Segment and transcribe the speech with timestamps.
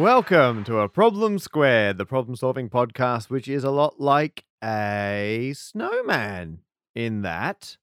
[0.00, 5.52] Welcome to a Problem Squared, the problem solving podcast, which is a lot like a
[5.54, 6.60] snowman
[6.94, 7.76] in that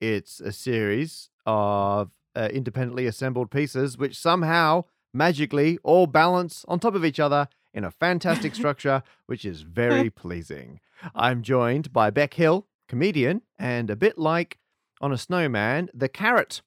[0.00, 4.82] it's a series of uh, independently assembled pieces which somehow
[5.14, 10.10] magically all balance on top of each other in a fantastic structure, which is very
[10.24, 10.80] pleasing.
[11.14, 14.58] I'm joined by Bec Hill, comedian, and a bit like
[15.00, 16.62] on a snowman, the carrot,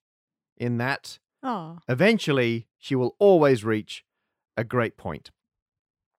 [0.55, 4.05] in that Oh, eventually she will always reach
[4.57, 5.31] a great point.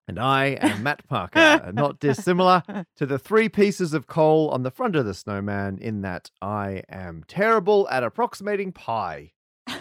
[0.06, 2.62] And I am Matt Parker, not dissimilar
[2.97, 6.83] to the three pieces of coal on the front of the snowman, in that I
[6.91, 9.33] am terrible at approximating pi.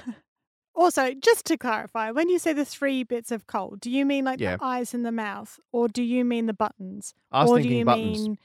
[0.75, 4.23] also, just to clarify, when you say the three bits of coal, do you mean
[4.25, 4.55] like Yeah.
[4.58, 7.67] the eyes and the mouth, or do you mean the buttons, I was or do
[7.70, 8.38] you buttons, mean?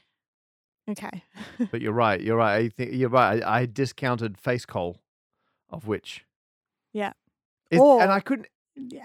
[0.89, 1.23] Okay.
[1.71, 2.19] but you're right.
[2.19, 2.55] You're right.
[2.65, 3.41] I think you're right.
[3.41, 4.97] I, I discounted face coal,
[5.69, 6.25] of which.
[6.93, 7.13] Yeah.
[7.71, 8.47] Is, Or- and I couldn't.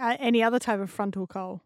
[0.00, 1.62] Uh, any other type of frontal coal?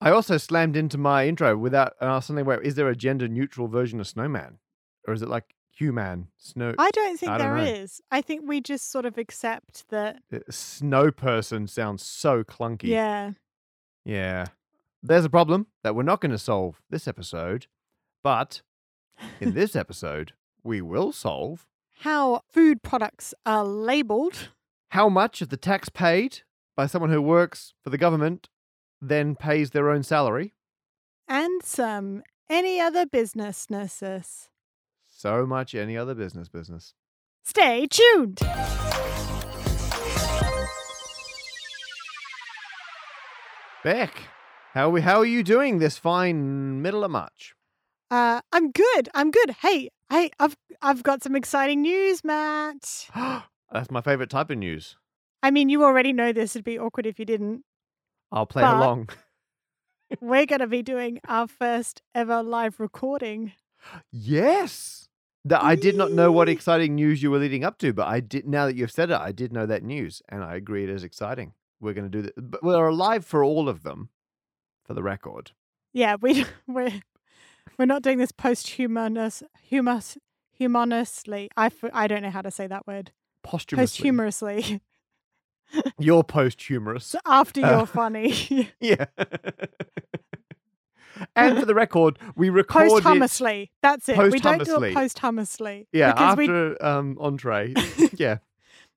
[0.00, 2.44] I also slammed into my intro without asked something.
[2.44, 4.58] Where is there a gender neutral version of snowman,
[5.06, 6.74] or is it like human snow?
[6.78, 8.00] I don't think I don't is.
[8.10, 8.16] know.
[8.18, 10.20] I think we just sort of accept that.
[10.32, 12.88] Uh, Snow person sounds so clunky.
[12.88, 13.32] Yeah.
[14.04, 14.46] Yeah.
[15.02, 17.66] There's a problem that we're not going to solve this episode,
[18.22, 18.62] but
[19.40, 20.32] in this episode,
[20.64, 21.66] we will solve
[22.00, 24.50] How food products are labeled.
[24.90, 26.42] how much of the tax paid
[26.76, 28.48] by someone who works for the government
[29.00, 30.54] then pays their own salary.
[31.28, 34.48] And some any other business nurses.
[35.08, 36.94] So much any other business business.
[37.44, 38.40] Stay tuned.
[43.82, 44.14] Bec,
[44.74, 47.54] how we how are you doing this fine middle of March?
[48.10, 49.08] Uh, I'm good.
[49.14, 49.56] I'm good.
[49.62, 53.08] Hey, hey, I've I've got some exciting news, Matt.
[53.72, 54.96] That's my favorite type of news.
[55.42, 56.54] I mean, you already know this.
[56.56, 57.64] It'd be awkward if you didn't.
[58.30, 59.08] I'll play But- along.
[60.20, 63.52] We're going to be doing our first ever live recording.
[64.10, 65.08] Yes.
[65.44, 68.20] That I did not know what exciting news you were leading up to, but I
[68.20, 68.46] did.
[68.46, 71.02] Now that you've said it, I did know that news, and I agree it is
[71.02, 71.54] exciting.
[71.80, 74.10] We're going to do that, but we're alive for all of them,
[74.84, 75.50] for the record.
[75.92, 76.92] Yeah, we we're
[77.76, 80.16] we're not doing this posthumanous humus
[80.52, 81.50] humanously.
[81.56, 83.10] I f- I don't know how to say that word.
[83.42, 84.80] Posthumously, Posthumously.
[85.98, 87.06] you're posthumorous.
[87.06, 88.70] so after Uh, you're funny.
[88.80, 89.06] Yeah.
[91.36, 92.90] and for the record, we record it.
[92.90, 93.70] Posthumously.
[93.82, 94.18] That's it.
[94.18, 95.88] We don't do it posthumously.
[95.92, 97.74] Yeah, Because we after um entree.
[98.14, 98.38] Yeah,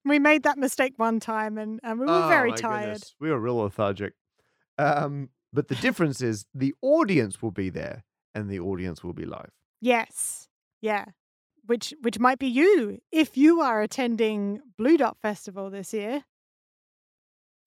[0.03, 2.86] we made that mistake one time and, and we were Oh, very tired.
[2.94, 3.16] goodness.
[3.19, 4.13] We were real lethargic.
[4.78, 8.03] Um, but the difference is the audience will be there,
[8.34, 9.52] and the audience will be live.
[9.81, 10.50] Yes.
[10.81, 11.06] Yeah.
[11.66, 16.24] Which which might be you if you are attending Blue Dot Festival this year.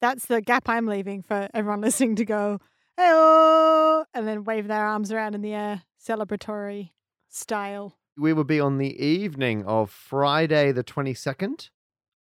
[0.00, 2.60] That's the gap I'm leaving for everyone listening to go,
[2.96, 6.90] hello, and then wave their arms around in the air, celebratory
[7.28, 7.96] style.
[8.16, 11.70] We will be on the evening of Friday, the twenty second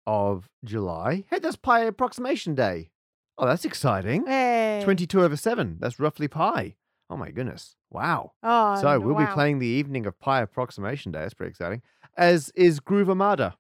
[0.06, 1.23] of July.
[1.29, 2.89] Hey, that's Pi Approximation Day.
[3.38, 4.25] Oh, that's exciting.
[4.28, 4.81] Hey.
[4.84, 5.78] 22 over 7.
[5.79, 6.75] That's roughly pi.
[7.09, 7.75] Oh my goodness.
[7.90, 8.34] Wow.
[8.44, 11.19] Oh, so we'll be playing the evening of Pi Approximation Day.
[11.19, 11.81] That's pretty exciting.
[12.17, 13.55] As is Groove Armada.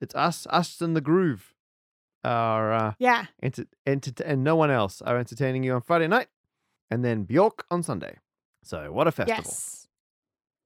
[0.00, 1.51] It's us, us and the Groove
[2.24, 3.26] are uh, Yeah.
[3.42, 6.28] enter- enter- and no one else are entertaining you on Friday night,
[6.90, 8.18] and then Bjork on Sunday.
[8.62, 9.42] So what a festival!
[9.44, 9.88] Yes.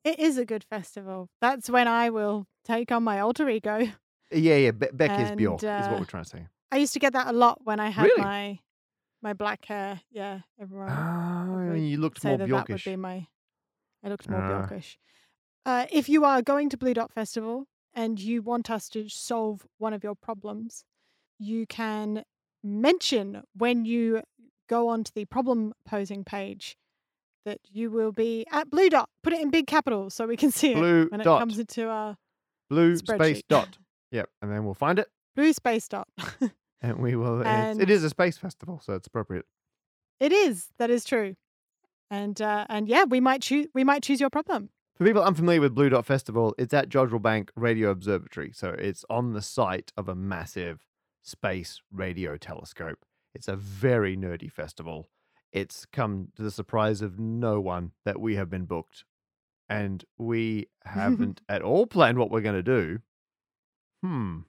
[0.04, 1.28] It is a good festival.
[1.40, 3.88] That's when I will take on my alter ego.
[4.32, 4.70] Yeah, yeah.
[4.72, 6.46] Be- Bec is And, Bjork, is uh, what we're trying to say.
[6.72, 8.22] I used to get that a lot when I had Really?
[8.22, 8.58] my
[9.22, 10.00] my black hair.
[10.10, 10.88] Yeah, everyone.
[10.90, 12.84] Ah, you looked more that that would Bjorkish.
[12.84, 13.26] be my.
[14.04, 14.66] I looked more Ah.
[14.68, 14.96] Bjorkish.
[15.64, 19.66] Uh, if you are going to Blue Dot Festival and you want us to solve
[19.78, 20.84] one of your problems,
[21.38, 22.24] you can
[22.62, 24.22] mention when you
[24.68, 26.76] go onto the problem posing page
[27.44, 29.08] that you will be at Blue Dot.
[29.22, 31.36] Put it in big capitals so we can see it when dot.
[31.36, 32.16] it comes into our
[32.68, 33.78] Blue space dot.
[34.10, 36.08] Yep, and then we'll find it, blue space dot.
[36.80, 37.46] and we will.
[37.46, 39.46] And- is a space festival, so it's appropriate.
[40.20, 40.68] it is.
[40.78, 41.36] That is true.
[42.10, 43.66] And uh, and yeah, we might choose.
[43.74, 44.70] We might choose your problem.
[44.96, 48.52] For people unfamiliar with Blue Dot Festival, it's at Jodrell Bank Radio Observatory.
[48.54, 50.86] So it's on the site of a massive
[51.26, 53.04] space radio telescope.
[53.34, 55.08] It's a very nerdy festival.
[55.52, 59.04] It's come to the surprise of no one that we have been booked.
[59.68, 63.00] And we haven't at all planned what we're going to do.
[64.02, 64.40] Hmm.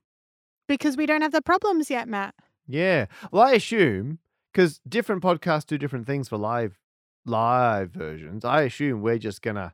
[0.68, 2.36] Because we don't have the problems yet, Matt.
[2.68, 3.06] Yeah.
[3.32, 4.20] Well, I assume
[4.52, 6.78] because different podcasts do different things for live
[7.26, 8.44] live versions.
[8.44, 9.74] I assume we're just gonna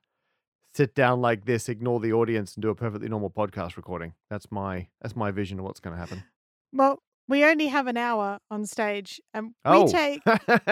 [0.74, 4.14] sit down like this, ignore the audience, and do a perfectly normal podcast recording.
[4.30, 6.24] That's my that's my vision of what's gonna happen.
[6.74, 9.86] Well, we only have an hour on stage, and Oh.
[9.86, 10.22] we take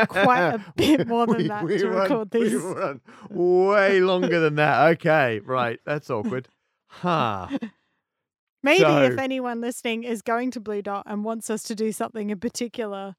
[0.10, 2.56] quite a bit more than that to run, record we these.
[2.56, 4.92] run way longer than that.
[4.94, 5.80] Okay, right.
[5.86, 6.50] That's awkward.
[6.90, 7.48] Huh.
[8.64, 12.30] maybe if anyone listening is going to Blue Dot and wants us to do something
[12.30, 13.16] in particular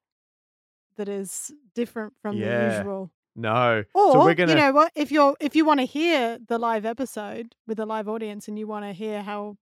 [0.97, 2.45] that is different from the
[2.77, 3.11] usual.
[3.35, 3.83] No.
[3.95, 4.93] Or so we're gonna you know what?
[4.95, 8.59] If you're if you want to hear the live episode with a live audience and
[8.59, 9.57] you want to hear how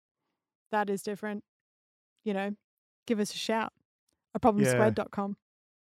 [0.73, 1.44] that is different,
[2.25, 2.56] you know,
[3.06, 3.73] give us a shout.
[4.35, 5.37] A problemsquared.com.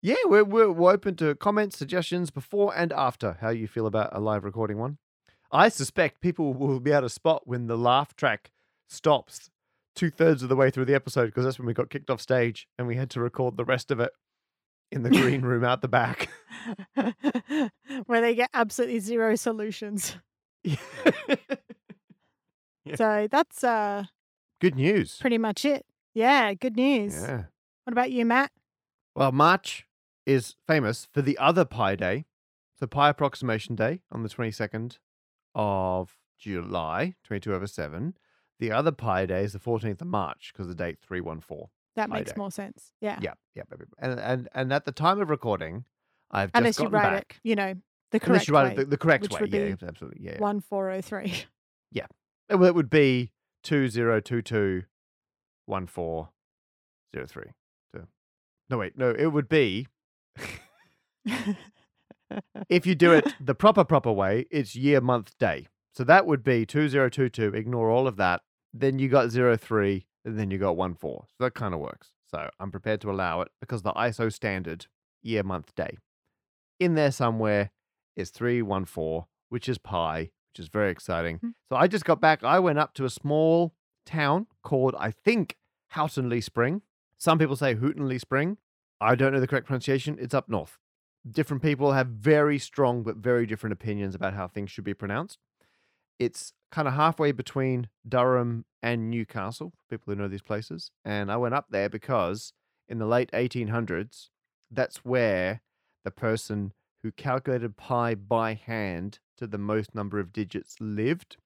[0.03, 4.11] Yeah, we're, we're we're open to comments, suggestions before and after how you feel about
[4.12, 4.99] a live recording one.
[5.50, 8.50] I suspect people will be able to spot when the laugh track
[8.88, 9.50] stops
[9.94, 12.20] two thirds of the way through the episode because that's when we got kicked off
[12.20, 14.12] stage and we had to record the rest of it
[14.93, 16.29] in the green room out the back.
[18.06, 20.17] Where they get absolutely zero solutions.
[20.62, 20.76] Yeah.
[22.85, 22.94] Yeah.
[22.94, 24.05] So that's uh
[24.61, 25.17] Good news.
[25.20, 25.85] pretty much it.
[26.17, 27.15] Yeah, good news.
[27.15, 27.43] Yeah.
[27.85, 28.51] What about you, Matt?
[29.15, 29.87] Well, March
[30.25, 32.25] is famous for the other Pi Day.
[32.81, 34.97] So Pi Approximation Day on the 22nd
[35.55, 38.17] of July, 22 over 7.
[38.59, 41.67] The other Pi Day is the 14th of March because the date 314.
[41.97, 42.39] That Pi makes Day.
[42.39, 42.93] more sense.
[43.03, 43.19] Yeah.
[43.21, 43.65] Yeah, yeah.
[43.99, 45.85] And, and, and at the time of recording,
[46.31, 47.37] I've just Unless you write back.
[47.45, 47.75] it, you know,
[48.11, 48.73] the correct Unless you write way.
[48.73, 49.39] it the, the correct way.
[49.43, 50.25] would Yeah, be absolutely.
[50.25, 50.39] Yeah.
[50.39, 51.45] One four oh three.
[52.49, 53.33] Well, it would be
[53.65, 54.85] 2022
[55.67, 57.45] 1403.
[57.95, 58.07] So-
[58.71, 58.97] No, wait.
[58.99, 59.87] No, it would be
[62.69, 65.67] if you do it the proper proper way, it's year month day.
[65.95, 68.43] So that would be 2022, ignore all of that.
[68.75, 70.99] Then you got 03, and then you got 14.
[71.03, 72.11] So that kind of works.
[72.31, 74.87] So I'm prepared to allow it because the ISO standard
[75.23, 75.97] year month day
[76.79, 77.71] in there somewhere
[78.17, 81.39] is 314, which is pi, which is very exciting.
[81.39, 81.53] Mhm.
[81.71, 82.45] So I just got back.
[82.45, 83.75] I went up to a small
[84.06, 85.56] town called, I think,
[85.88, 86.82] Houghton Houghton-le-Spring.
[87.19, 88.58] Some people say Houghton-le-Spring.
[89.00, 90.17] I don't know the correct pronunciation.
[90.19, 90.79] It's up north
[91.31, 95.38] different people have very strong but very different opinions about how things should be pronounced.
[96.19, 100.91] It's kind of halfway between Durham and Newcastle, people who know these places.
[101.05, 102.53] And I went up there because
[102.88, 104.29] in the late 1800s,
[104.70, 105.62] that's where
[106.05, 106.73] the person
[107.03, 111.37] who calculated pi by hand to the most number of digits lived.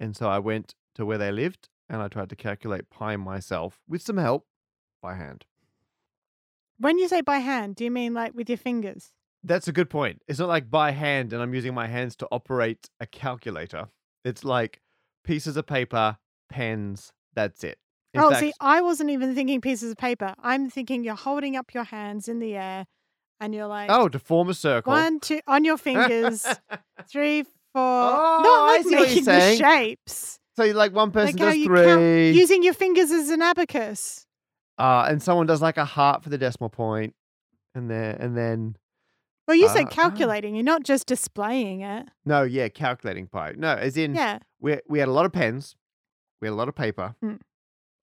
[0.00, 3.80] And so I went to where they lived and I tried to calculate pi myself
[3.88, 4.46] with some help
[5.02, 5.44] by hand.
[6.78, 9.12] when you say by hand, do you mean like with your fingers?
[9.44, 10.22] That's a good point.
[10.26, 13.88] It's not like by hand and I'm using my hands to operate a calculator.
[14.24, 14.80] It's like
[15.24, 16.18] pieces of paper,
[16.48, 17.78] pens, that's it.
[18.14, 20.34] In oh, fact, see, I wasn't even thinking pieces of paper.
[20.42, 22.86] I'm thinking you're holding up your hands in the air
[23.40, 24.92] and you're like oh, to form a circle.
[24.92, 26.46] one, two on your fingers,
[27.10, 27.52] three, four.
[27.74, 30.40] Oh, Not like see what you're making the shapes.
[30.58, 32.02] So like one person Like does you three, count
[32.34, 34.26] using your fingers as an abacus.
[34.78, 37.14] uh, and someone does like a heart for the decimal point,
[37.74, 38.76] and then and then
[39.46, 39.90] Well, you Ah, said ah.
[39.90, 40.54] calculating.
[40.54, 42.06] You're not just displaying it.
[42.24, 43.52] no, yeah, calculating pi.
[43.56, 44.40] No, as in Yeah.
[44.60, 45.74] we we had a lot of pens,
[46.40, 47.40] we had a lot of paper, Mm.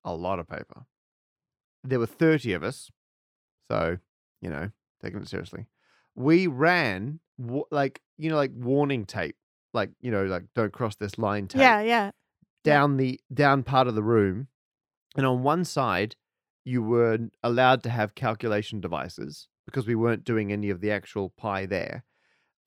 [0.04, 0.86] a lot of paper.
[1.84, 2.90] There were thirty of us,
[3.70, 3.98] so
[4.42, 4.72] you know,
[5.04, 5.68] taking it seriously.
[6.16, 7.20] We ran
[7.72, 9.36] like you know, like warning tape,
[9.74, 12.12] like you know, like don't cross this line tape Yeah, yeah.
[12.66, 14.48] Down the down part of the room,
[15.16, 16.16] and on one side
[16.66, 21.32] you were allowed to have calculation devices because we weren't doing any of the actual
[21.38, 22.04] pi there.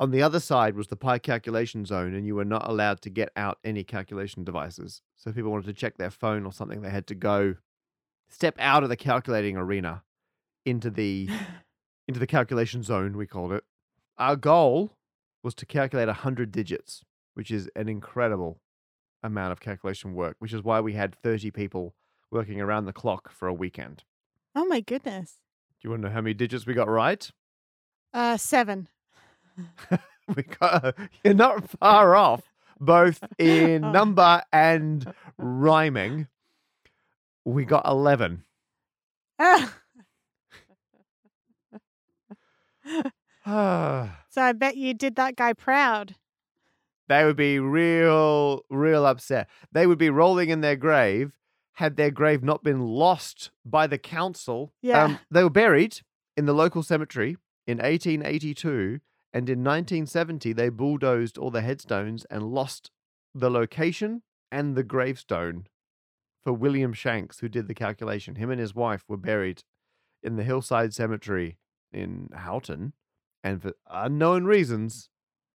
[0.00, 3.10] On the other side was the pi calculation zone, and you were not allowed to
[3.10, 5.02] get out any calculation devices.
[5.16, 7.56] So if people wanted to check their phone or something, they had to go
[8.28, 10.04] step out of the calculating arena
[10.64, 11.28] into the
[12.08, 13.64] into the calculation zone, we called it.
[14.16, 14.92] Our goal
[15.42, 17.02] was to calculate 100 digits,
[17.34, 18.60] which is an incredible
[19.22, 21.94] amount of calculation work, which is why we had 30 people
[22.30, 24.04] working around the clock for a weekend.
[24.54, 25.36] Oh my goodness.
[25.80, 27.30] Do you want to know how many digits we got right?
[28.12, 28.88] Uh, seven.
[30.36, 30.94] We got
[31.24, 32.42] you're not far off,
[32.78, 33.90] both in Oh.
[33.92, 36.26] number and rhyming.
[37.46, 38.44] We got 11.
[39.38, 39.74] Ah.
[44.30, 46.14] so I bet you did that guy proud.
[47.24, 49.48] Would be real, real upset.
[49.72, 51.38] They would be rolling in their grave
[51.78, 54.72] had their grave not been lost by the council.
[54.82, 55.04] Yeah.
[55.04, 56.00] Um, they were buried
[56.36, 57.36] in the local cemetery
[57.68, 58.98] in 1882,
[59.32, 62.90] and in 1970, they bulldozed all the headstones and lost
[63.32, 65.68] the location and the gravestone
[66.42, 68.34] for William Shanks, who did the calculation.
[68.34, 69.62] Him and his wife were buried
[70.20, 71.58] in the Hillside Cemetery
[71.92, 72.92] in Houghton,
[73.44, 75.10] and for unknown reasons,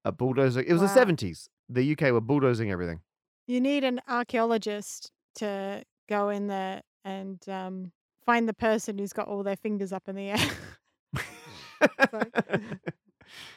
[0.06, 0.62] a bulldozer.
[0.62, 0.94] It was Wow.
[0.94, 1.50] the 70s.
[1.70, 3.02] The UK were bulldozing everything.
[3.48, 7.92] You need an archaeologist to go in there and um,
[8.26, 10.38] find the person who's got all their fingers up in the air.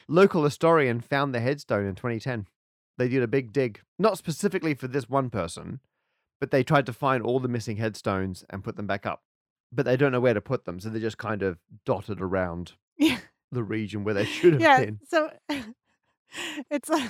[0.07, 2.47] Local historian found the headstone in 2010.
[2.97, 5.81] They did a big dig, not specifically for this one person,
[6.39, 9.21] but they tried to find all the missing headstones and put them back up.
[9.71, 12.73] But they don't know where to put them, so they're just kind of dotted around
[12.97, 13.19] Yeah.
[13.51, 14.79] the region where they should have yeah.
[14.85, 14.99] been.
[15.07, 15.29] So
[16.69, 17.09] it's like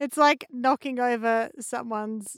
[0.00, 2.36] it's like knocking over someone's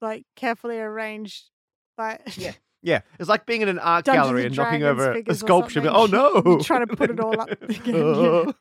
[0.00, 1.50] like carefully arranged
[1.98, 2.52] like Yeah.
[2.82, 5.80] Yeah, it's like being in an art Dungeons gallery and and knocking over a sculpture.
[5.80, 6.40] but- Oh no!
[6.46, 8.52] You're trying to put it all up again, oh,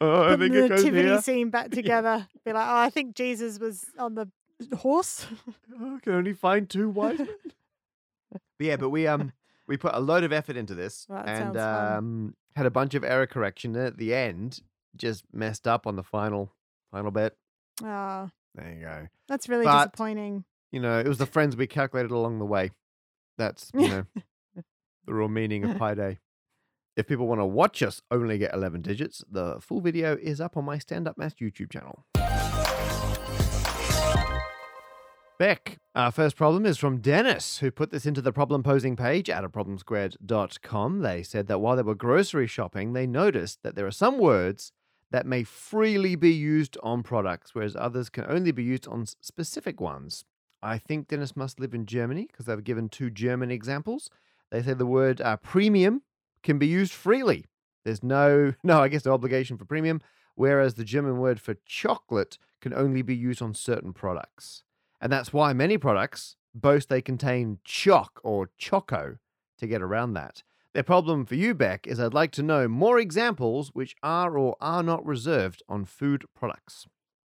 [0.00, 1.20] I think the it goes nativity here.
[1.20, 2.28] scene back together.
[2.44, 4.28] Be like, oh, I think Jesus was on the
[4.76, 5.26] horse.
[5.80, 7.28] Oh, I can only find two wise men.
[8.60, 9.32] yeah, but we um
[9.72, 13.02] we put a load of effort into this Well, and um had a bunch of
[13.02, 14.60] error correction and at the end.
[14.94, 16.52] Just messed up on the final
[16.90, 17.34] final bit.
[17.82, 19.08] Oh, There you go.
[19.28, 20.44] that's really But- disappointing.
[20.70, 22.72] You know, it was the friends we calculated along the way.
[23.38, 24.04] That's you know
[25.06, 26.18] the real meaning of Pi Day.
[26.94, 30.58] If people want to watch us only get 11 digits, the full video is up
[30.58, 32.04] on my Stand Up Maths YouTube channel.
[35.96, 39.42] Our first problem is from Dennis, who put this into the problem posing page at
[39.42, 41.00] a problemsquared.com.
[41.00, 44.70] They said that while they were grocery shopping, they noticed that there are some words
[45.10, 49.80] that may freely be used on products, whereas others can only be used on specific
[49.80, 50.24] ones.
[50.62, 54.10] I think Dennis must live in Germany because they've given two German examples.
[54.52, 56.02] They say the word uh, premium
[56.44, 57.46] can be used freely.
[57.84, 60.02] There's no, no, I guess no obligation for premium,
[60.36, 64.62] whereas the German word for chocolate can only be used on certain products.
[65.02, 69.18] And that's why many products boast they contain choc or choco
[69.58, 70.42] to get around that.
[70.74, 74.56] Their problem for you, Bec, is I'd like to know more examples which are or
[74.60, 76.86] are not reserved on food products.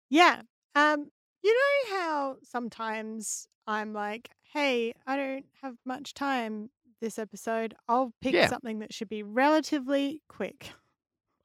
[0.09, 0.43] Yeah.
[0.75, 1.09] Um,
[1.43, 6.69] you know how sometimes I'm like, hey, I don't have much time
[7.01, 7.73] this episode.
[7.89, 8.47] I'll pick Yeah.
[8.47, 10.69] something that should be relatively quick.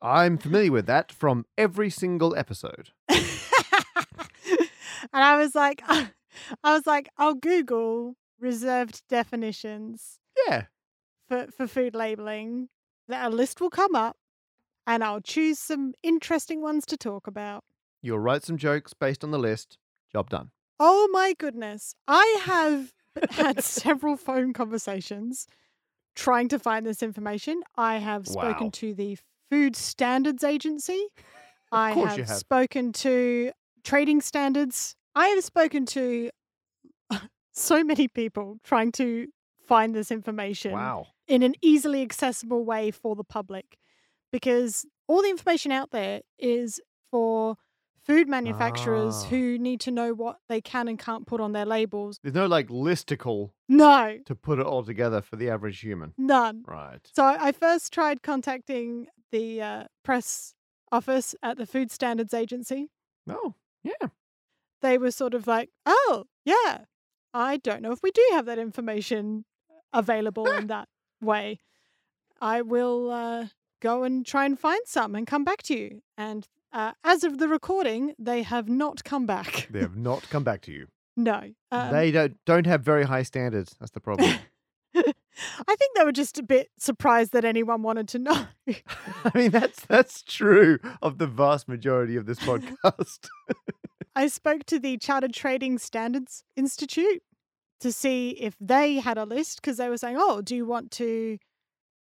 [0.00, 2.90] I'm familiar with that from every single episode.
[3.08, 3.18] and
[5.12, 5.82] I was like,
[6.64, 10.64] I was like, I'll Google reserved definitions Yeah.
[11.28, 12.68] for, for food labeling.
[13.08, 14.16] That a list will come up
[14.86, 17.64] and I'll choose some interesting ones to talk about.
[18.02, 19.78] You'll write some jokes based on the list.
[20.12, 20.50] Job done.
[20.78, 21.94] Oh my goodness.
[22.06, 22.92] I have
[23.30, 25.46] had several phone conversations
[26.14, 27.62] trying to find this information.
[27.76, 28.70] I have spoken Wow.
[28.74, 29.18] to the
[29.50, 31.06] Food Standards Agency.
[31.72, 32.36] I course have, you have.
[32.36, 33.52] spoken to
[33.84, 34.94] trading standards.
[35.18, 36.30] I have spoken to
[37.52, 39.26] so many people trying to
[39.66, 41.08] find this information Wow.
[41.26, 43.78] in an easily accessible way for the public
[44.32, 47.56] because all the information out there is for
[48.06, 49.28] food manufacturers Ah.
[49.28, 52.18] who need to know what they can and can't put on their labels.
[52.22, 56.14] There's no like listicle No, to put it all together for the average human.
[56.16, 56.62] none.
[56.66, 57.00] Right.
[57.12, 60.54] So I first tried contacting the uh, press
[60.92, 62.88] office at the Food Standards Agency.
[63.28, 64.08] Oh, yeah.
[64.80, 66.84] They were sort of like, oh, yeah,
[67.34, 69.44] I don't know if we do have that information
[69.92, 70.88] available in that
[71.20, 71.58] way.
[72.40, 73.46] I will uh,
[73.80, 76.02] go and try and find some and come back to you.
[76.16, 79.68] And uh, as of the recording, they have not come back.
[79.70, 80.86] They have not come back to you.
[81.16, 81.50] no.
[81.72, 83.74] Um, they don't don't have very high standards.
[83.78, 84.34] That's the problem.
[84.94, 88.46] I think they were just a bit surprised that anyone wanted to know.
[88.66, 93.28] I mean, that's that's true of the vast majority of this podcast.
[94.18, 97.22] I spoke to the Chartered Trading Standards Institute
[97.78, 100.90] to see if they had a list because they were saying, "Oh, do you want
[100.92, 101.38] to?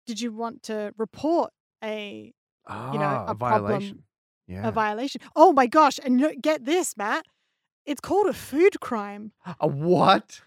[0.06, 1.50] Did you want to report
[1.82, 2.32] a
[2.68, 4.02] Ah, know, a, a problem, violation.
[4.46, 4.68] Yeah.
[4.68, 5.98] a violation?" Oh my gosh!
[6.04, 7.26] And you get this, Matt,
[7.84, 9.32] it's called a food crime.
[9.60, 10.40] a what?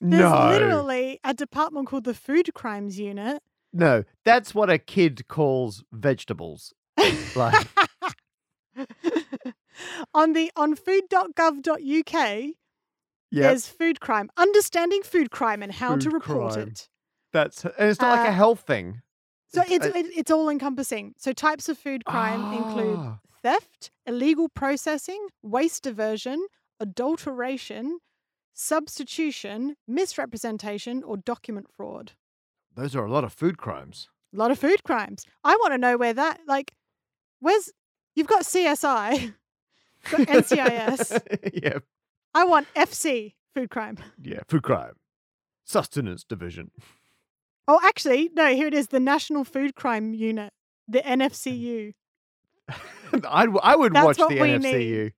[0.00, 0.48] There's no.
[0.48, 3.40] literally a department called the Food Crimes Unit.
[3.72, 6.74] No, that's what a kid calls vegetables.
[7.36, 7.68] Like-
[10.12, 12.14] on the on food.gov.uk,
[13.30, 16.68] Yeah, there's food crime, understanding food crime and how to report crime.
[16.68, 16.88] it.
[17.32, 19.02] that's and it's not like a uh, health thing.
[19.52, 21.14] So it's uh, it's all encompassing.
[21.16, 26.46] So types of food crime include Ah, theft, illegal processing, waste diversion,
[26.80, 27.98] adulteration,
[28.52, 32.12] substitution, misrepresentation, or document fraud.
[32.74, 34.08] Those are a lot of food crimes.
[34.32, 35.24] A lot of food crimes.
[35.44, 36.72] I want to know where that like
[37.40, 37.70] where's
[38.16, 39.34] you've got CSI,
[40.10, 41.50] got NCIS.
[41.62, 41.78] yeah,
[42.34, 43.98] I want FC food crime.
[44.20, 44.92] yeah, food crime.
[45.64, 46.70] Sustenance division.
[47.66, 50.52] Oh, actually, no, here it is the National Food Crime Unit,
[50.86, 51.94] the NFCU.
[53.28, 54.60] I'd, I would That's watch the NFCU.
[54.62, 55.12] need.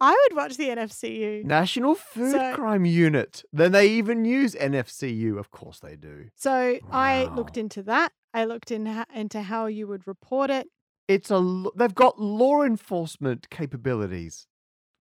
[0.00, 1.44] I would watch the NFCU.
[1.44, 3.42] National Food So- Crime Unit.
[3.52, 5.38] Then they even use NFCU.
[5.38, 6.28] Of course they do.
[6.36, 8.12] So I looked into that.
[8.32, 10.68] I looked in into how you would report it.
[11.10, 14.46] It's a they've got law enforcement capabilities.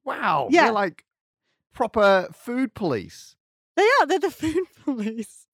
[0.03, 0.47] Wow.
[0.49, 0.63] Yeah.
[0.63, 1.05] They're like
[1.71, 3.35] proper food police.
[3.75, 4.07] They are.
[4.07, 5.45] They're the food police.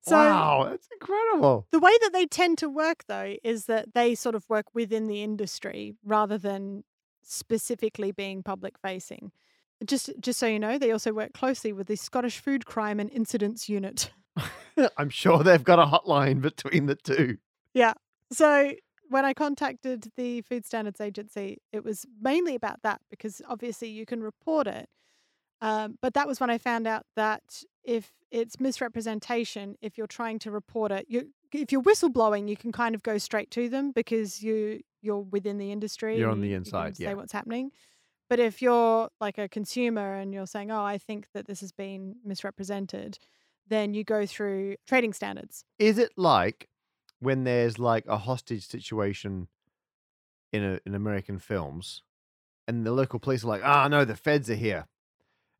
[0.00, 1.68] So wow, that's incredible.
[1.70, 5.06] the way that they tend to work, though, is that they sort of work within
[5.06, 6.82] the industry rather than
[7.22, 9.30] specifically being public facing.
[9.84, 13.10] Just, just so you know, they also work closely with the Scottish Food Crime and
[13.10, 14.10] Incidents Unit.
[14.96, 17.38] I'm sure they've got a hotline between the two.
[17.74, 17.94] Yeah.
[18.32, 18.72] So
[19.08, 24.06] when I contacted the Food Standards Agency, it was mainly about that because obviously you
[24.06, 24.88] can report it.
[25.60, 30.38] Um, but that was when I found out that if it's misrepresentation, if you're trying
[30.40, 33.92] to report it, you if you're whistleblowing, you can kind of go straight to them
[33.92, 36.18] because you you're within the industry.
[36.18, 37.14] You're on the you- you can inside, say yeah.
[37.14, 37.70] what's happening.
[38.28, 41.70] But if you're like a consumer and you're saying, "Oh, I think that this has
[41.72, 43.18] been misrepresented,"
[43.68, 45.64] then you go through trading standards.
[45.78, 46.68] Is it like
[47.20, 49.48] when there's like a hostage situation
[50.52, 52.02] in a, in American films,
[52.68, 54.86] and the local police are like, "Ah, no, the feds are here,"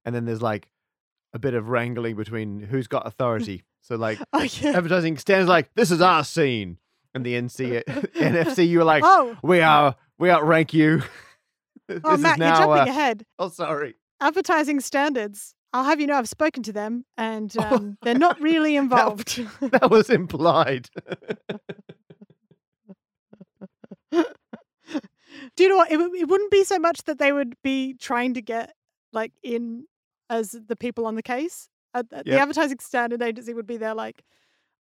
[0.05, 0.69] and then there's like
[1.33, 3.65] a bit of wrangling between who's got authority.
[3.83, 4.71] So like Oh yeah.
[4.77, 6.79] advertising stands like, "This is our scene,"
[7.15, 7.85] and the NC
[8.15, 11.03] NFCU are like, oh, "We are we outrank you."
[11.89, 12.47] this oh, is Matt, now.
[12.49, 13.27] you're jumping uh, ahead.
[13.39, 13.95] oh, sorry.
[14.21, 15.55] advertising standards.
[15.73, 19.37] I'll have you know I've spoken to them and Oh, um, they're not really involved.
[19.61, 20.89] That was implied.
[24.13, 25.91] Do you know what?
[25.91, 28.75] It, it wouldn't be so much that they would be trying to get
[29.13, 29.85] like in
[30.31, 31.69] as the people on the case.
[31.95, 34.23] Uh, uh, The advertising standard agency would be there like,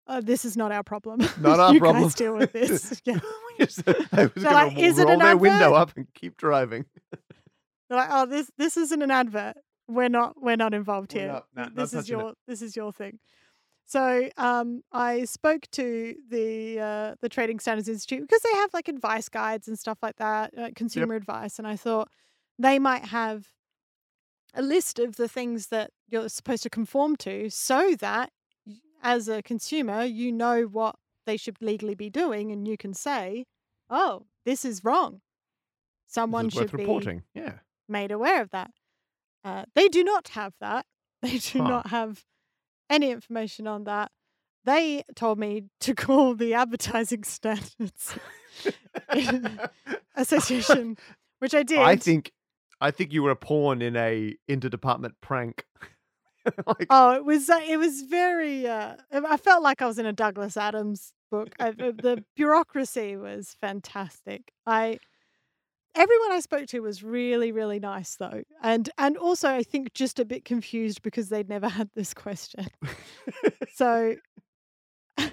[0.06, 1.20] uh, this is not our problem.
[1.40, 2.04] Not our you problem.
[2.04, 3.00] guys deal with this.
[3.04, 3.18] yeah.
[3.58, 4.76] They was like,
[5.08, 6.84] roll their window up and keep driving.
[7.88, 9.56] They're like, oh, this this isn't an advert.
[9.88, 11.32] We're not we're not involved We're here.
[11.32, 13.18] not- not- not this is touching it." your this is your thing.
[13.88, 18.88] So um, I spoke to the uh, the Trading Standards Institute because they have like
[18.88, 22.08] advice guides and stuff like that, uh, consumer advice, and I thought
[22.58, 23.46] they might have
[24.54, 28.32] a list of the things that you're supposed to conform to, so that
[29.02, 33.46] as a consumer you know what they should legally be doing, and you can say,
[33.88, 35.20] "Oh, this is wrong."
[36.08, 37.22] Someone this is should be reporting.
[37.34, 37.58] Yeah.
[37.88, 38.72] made aware of that.
[39.46, 40.84] Uh, they do not have that.
[41.22, 41.68] They do Huh.
[41.68, 42.24] not have
[42.90, 44.10] any information on that.
[44.64, 48.14] They told me to call the Advertising Standards
[50.16, 50.96] Association,
[51.38, 51.78] which I did.
[51.78, 52.32] I think
[52.80, 55.64] I think you were a pawn in a interdepartment prank.
[56.66, 58.66] like, Oh, it was uh, it was very.
[58.66, 61.54] Uh, I felt like I was in a Douglas Adams book.
[61.58, 64.52] I, the bureaucracy was fantastic.
[64.66, 64.98] I
[65.96, 70.20] everyone I spoke to was really really nice though, and and also I think just
[70.20, 72.66] a bit confused because they'd never had this question.
[73.76, 74.16] So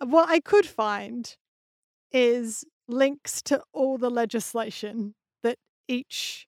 [0.00, 1.34] what I could find
[2.12, 6.46] is links to all the legislation that each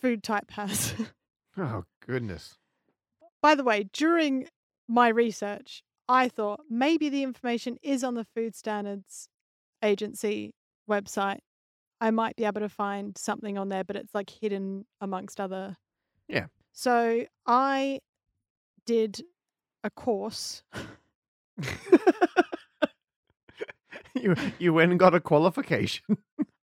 [0.00, 0.94] food type has.
[1.58, 2.56] oh goodness.
[3.42, 4.48] By the way, during
[4.88, 9.28] my research, I thought maybe the information is on the Food Standards
[9.82, 10.54] Agency
[10.88, 11.40] website.
[12.00, 15.76] I might be able to find something on there, but it's like hidden amongst other.
[16.28, 16.46] Yeah.
[16.72, 18.00] So I
[18.84, 19.22] did
[19.82, 20.62] a course.
[24.14, 26.18] you you went and got a qualification.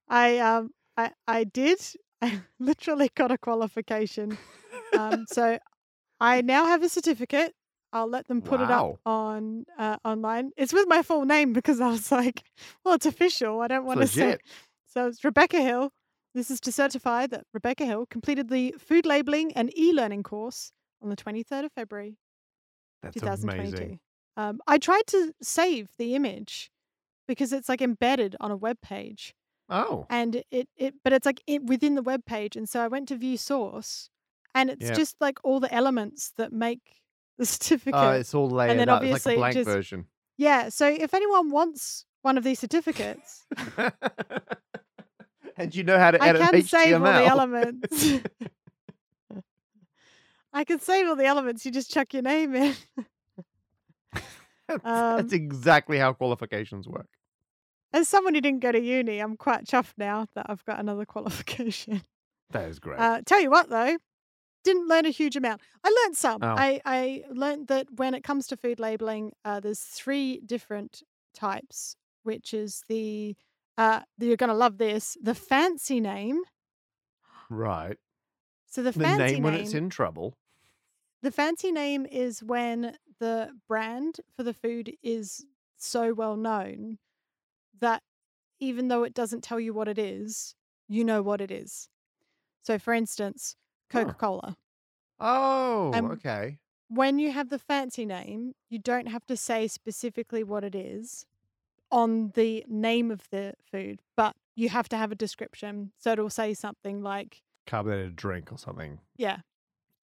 [0.09, 1.81] I um I I did.
[2.21, 4.37] I literally got a qualification.
[4.97, 5.59] Um, so
[6.21, 7.55] I now have a certificate.
[7.93, 10.53] I'll let them put it up on uh, online.
[10.57, 12.45] It's with my full name because I was like,
[12.85, 13.61] well, it's official.
[13.63, 14.39] I don't want to say.
[14.93, 15.93] So it's Rebecca Hill.
[16.35, 20.73] This is to certify that Rebecca Hill completed the food labeling and e-learning course
[21.03, 22.19] on the 23rd of February,
[23.03, 23.77] That's 2022.
[23.77, 24.01] amazing.
[24.37, 26.71] Um, I tried to save the image
[27.27, 29.35] because it's like embedded on a web page
[29.73, 30.07] Oh.
[30.11, 33.07] and it, it but it's like it, within the web page and so i went
[33.07, 34.11] to view source
[34.53, 34.97] and it's Yep.
[34.97, 36.81] just like all the elements that make
[37.39, 39.05] the certificate Oh, it's all layered then up.
[39.05, 40.07] It's like obviously a blank just- version.
[40.39, 43.47] yeah so if anyone wants one of these certificates
[45.61, 46.69] and you know how to i edit can HTML.
[46.69, 48.13] save all the elements
[50.53, 52.75] i can save all the elements you just chuck your name in
[54.69, 57.09] That's, Um, that's exactly how qualifications work.
[57.93, 61.05] as someone who didn't go to uni i'm quite chuffed now that i've got another
[61.15, 62.03] qualification
[62.51, 62.99] That is great.
[62.99, 63.97] Uh, tell you what, though,
[64.65, 65.61] didn't learn a huge amount.
[65.85, 66.41] I learned some.
[66.43, 66.49] Oh.
[66.49, 71.01] I, I learned that when it comes to food labeling, uh, there's three different
[71.33, 71.95] types,
[72.25, 73.37] which is the,
[73.79, 76.43] uh, you're going to love this, the fancy name,
[77.51, 77.99] Right.
[78.65, 80.39] So the The fancy name name, when it's in trouble.
[81.23, 85.45] the fancy name is when the brand for the food is
[85.77, 86.99] so well known
[87.81, 88.03] that
[88.61, 90.55] even though it doesn't tell you what it is,
[90.89, 91.89] you know what it is.
[92.63, 93.57] So for instance,
[93.91, 94.57] Coca-Cola.
[95.21, 96.59] Oh, Um, okay.
[96.89, 101.27] when you have the fancy name, you don't have to say specifically what it is
[101.91, 105.93] on the name of the food, but you have to have a description.
[105.99, 108.99] So it'll say something like, Carbonated drink or something.
[109.17, 109.39] yeah,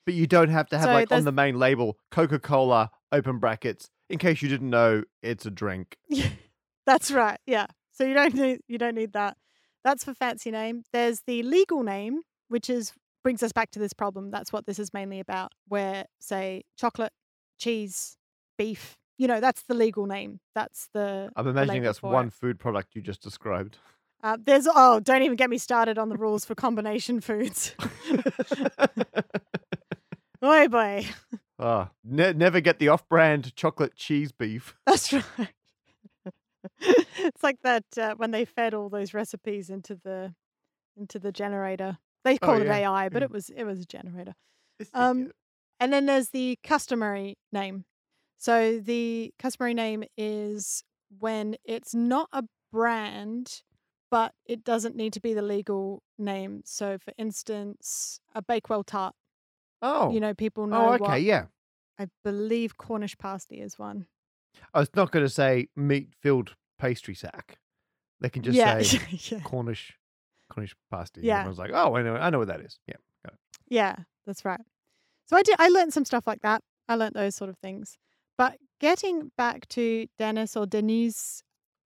[0.06, 3.40] But you don't have to have So like on the main label Coca Cola open
[3.40, 5.98] brackets in case you didn't know it's a drink.
[6.86, 7.40] that's right.
[7.46, 7.66] Yeah.
[7.92, 9.38] So you don't need you don't need that.
[9.84, 10.84] That's for fancy name.
[10.94, 14.32] There's the legal name, which is brings us back to this problem.
[14.32, 15.52] That's what this is mainly about.
[15.68, 17.12] Where say chocolate,
[17.58, 18.16] cheese,
[18.58, 20.40] beef, you know, that's the legal name.
[20.56, 22.14] That's the I'm imagining that's for it.
[22.14, 23.78] one food product you just described.
[24.24, 27.76] Uh, there's oh, don't even get me started on the rules for combination foods.
[30.44, 31.06] Oi boy,
[31.60, 34.76] Ah, ne- never get the off-brand chocolate cheese beef.
[34.86, 35.54] that's right.
[36.80, 40.34] it's like that uh, when they fed all those recipes into the
[40.96, 41.98] into the generator.
[42.24, 42.68] They Oh, called it.
[42.70, 43.26] AI, but Mm.
[43.26, 44.34] it was it was a generator.
[44.94, 45.32] Um,
[45.80, 47.86] And then there's the customary name.
[48.38, 50.84] So the customary name is
[51.20, 53.62] when it's not a brand,
[54.12, 56.62] but it doesn't need to be the legal name.
[56.66, 59.16] So, for instance, a Bakewell tart.
[59.82, 61.46] oh, You know, people oh, know oh, okay, what yeah.
[62.00, 64.06] I believe Cornish pasty is one.
[64.56, 67.58] Oh, I was not going to say meat-filled pastry sack.
[68.20, 69.00] They can just yeah, say
[69.36, 69.98] yeah, Cornish,
[70.50, 71.22] Cornish pasty.
[71.22, 71.40] Yeah.
[71.40, 72.80] Everyone's like, oh, I know, I know what that is.
[72.88, 72.96] Yeah.
[73.68, 73.96] yeah,
[74.26, 74.62] that's right.
[75.28, 75.56] So I did.
[75.60, 76.64] I learned some stuff like that.
[76.88, 77.98] I learned those sort of things.
[78.38, 81.44] But getting back to Dennis or Denise,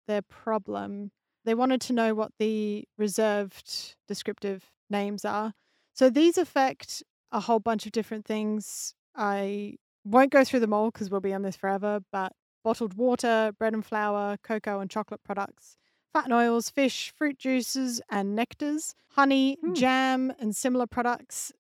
[0.09, 1.13] their problem,
[1.45, 5.55] they wanted to know what the reserved descriptive names are.
[5.95, 8.95] So these affect a whole bunch of different things.
[9.15, 12.33] I won't go through them all because we'll be on this forever, but
[12.65, 15.77] bottled water, bread and flour, cocoa and chocolate products,
[16.13, 19.75] fat and oils, fish, fruit juices and nectars, honey, Hmm.
[19.75, 21.53] jam and similar products,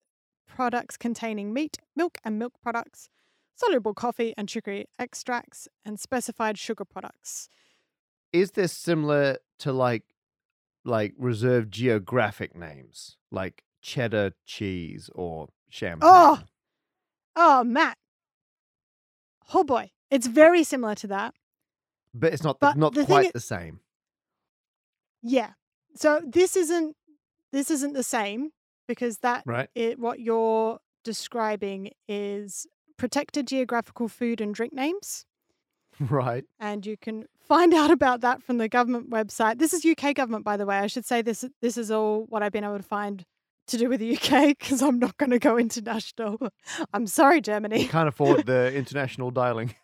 [0.46, 3.08] products containing meat, milk and milk products,
[3.60, 7.48] soluble coffee and chicory extracts, and specified sugar products.
[8.32, 10.04] Is this similar to like,
[10.84, 15.52] like reserved geographic names, like cheddar cheese or oh!
[15.68, 16.10] champagne?
[16.10, 16.38] Oh!
[17.36, 17.96] Oh, Matt.
[19.54, 19.90] Oh boy.
[20.10, 21.34] It's very similar to that.
[22.12, 23.80] but it's not but not the quite the same.
[25.22, 25.50] Yeah.
[25.94, 26.96] So this isn't
[27.52, 28.50] this isn't the same
[28.88, 29.68] because that Right.
[29.74, 32.66] it what you're describing is
[33.00, 35.24] protected geographical food and drink names.
[36.08, 36.44] Right.
[36.58, 39.58] and you can find out about that from the government website.
[39.58, 40.78] This is UK government, by the way.
[40.78, 41.44] I should say this.
[41.60, 43.22] This is all what I've been able to find
[43.66, 46.38] to do with the UK because I'm not going to go international.
[46.94, 47.86] I'm sorry, Germany.
[47.86, 49.74] Can't afford the international dialing.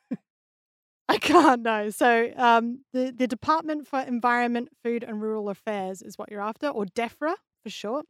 [1.08, 1.90] I can't know.
[1.90, 6.68] So um, the the Department for Environment, Food and Rural Affairs is what you're after,
[6.68, 8.06] or DEFRA for short.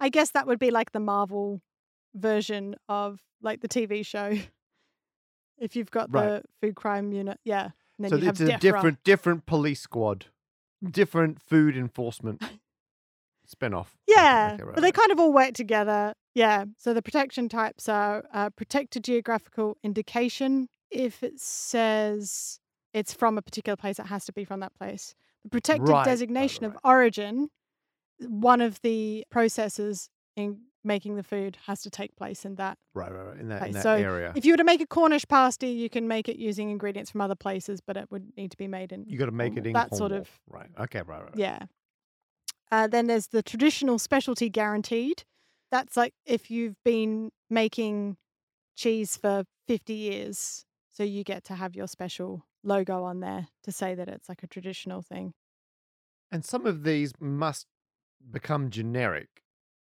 [0.00, 1.60] I guess that would be like the Marvel
[2.14, 4.36] version of like the TV show.
[5.58, 6.42] If you've got Right.
[6.42, 7.72] the food crime unit, yeah.
[8.08, 8.60] So you have it's a DEFRA.
[8.60, 10.24] different different police squad,
[10.82, 12.42] different food enforcement
[13.46, 13.94] spin-off.
[14.08, 14.94] Yeah, okay, right, but they right.
[14.94, 16.14] kind of all work together.
[16.34, 16.64] Yeah.
[16.78, 20.68] So the protection types are uh, protected geographical indication.
[20.90, 22.58] If it says
[22.94, 25.14] it's from a particular place, it has to be from that place.
[25.44, 27.50] The protected designation of origin,
[28.18, 32.78] one of the processes in making the food has to take place in that.
[32.94, 34.32] right, right, right, in that, in that so area.
[34.34, 37.20] If you were to make a Cornish pasty, you can make it using ingredients from
[37.20, 39.66] other places, but it would need to be made in You got to make it
[39.66, 40.68] in that sort of right.
[40.78, 41.22] Okay, right, right.
[41.24, 41.36] right.
[41.36, 41.58] yeah.
[42.72, 45.24] Uh, then there's the traditional specialty guaranteed.
[45.70, 48.16] That's like if you've been making
[48.80, 50.64] cheese for 50 years.
[50.92, 54.42] So you get to have your special logo on there to say that it's like
[54.42, 55.32] a traditional thing.
[56.32, 57.66] And some of these must
[58.30, 59.28] become generic.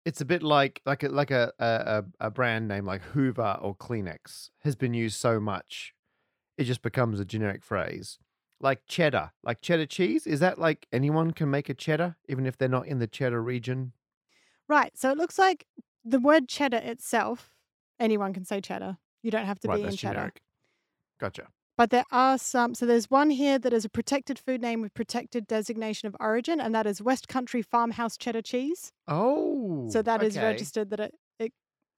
[0.07, 3.75] It's a bit like like a like a a, a brand name like Hoover or
[3.75, 5.93] Kleenex has been used so much,
[6.57, 8.17] it just becomes a generic phrase.
[8.61, 10.25] Like cheddar, like cheddar cheese.
[10.25, 13.43] Is that like anyone can make a cheddar, even if they're not in the cheddar
[13.43, 13.91] region?
[14.69, 14.97] Right.
[14.97, 15.67] So it looks like
[16.05, 17.51] the word cheddar itself,
[17.99, 18.99] anyone can say cheddar.
[19.23, 20.13] You don't have to right, be in cheddar.
[20.13, 20.41] generic.
[21.19, 21.47] Gotcha.
[21.77, 22.73] But there are some.
[22.73, 26.59] So there's one here that is a protected food name with protected designation of origin,
[26.59, 28.91] and that is West Country Farmhouse Cheddar Cheese.
[29.07, 30.45] Oh, So that is okay.
[30.45, 31.51] registered that it, it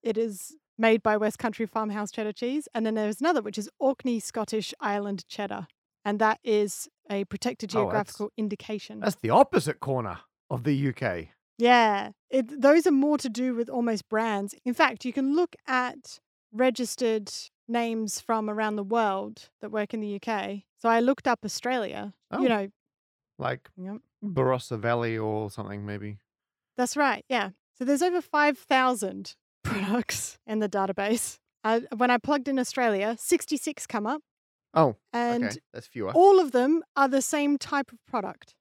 [0.03, 2.67] it is made by West Country Farmhouse Cheddar Cheese.
[2.73, 5.67] And then there's another which is Orkney Scottish Island Cheddar.
[6.05, 8.99] And that is a protected Oh, that's- geographical indication.
[9.01, 11.29] That's the opposite corner of the UK.
[11.57, 14.55] Yeah, it, those are more to do with almost brands.
[14.65, 16.19] In fact, you can look at
[16.53, 17.29] registered
[17.69, 20.63] names from around the world that work in the UK.
[20.82, 22.13] So I looked up Australia.
[22.32, 22.41] Oh.
[22.41, 22.67] You know,
[23.38, 26.17] Like yep, Barossa Valley or something, maybe.
[26.77, 27.23] that's right.
[27.29, 27.49] Yeah.
[27.77, 31.38] So there's over 5,000 products in the database.
[31.63, 34.21] Uh, when I plugged in Australia, 66 come up,
[34.73, 35.58] Oh, and okay.
[35.73, 36.12] That's fewer.
[36.12, 38.53] all of them are the same type of product.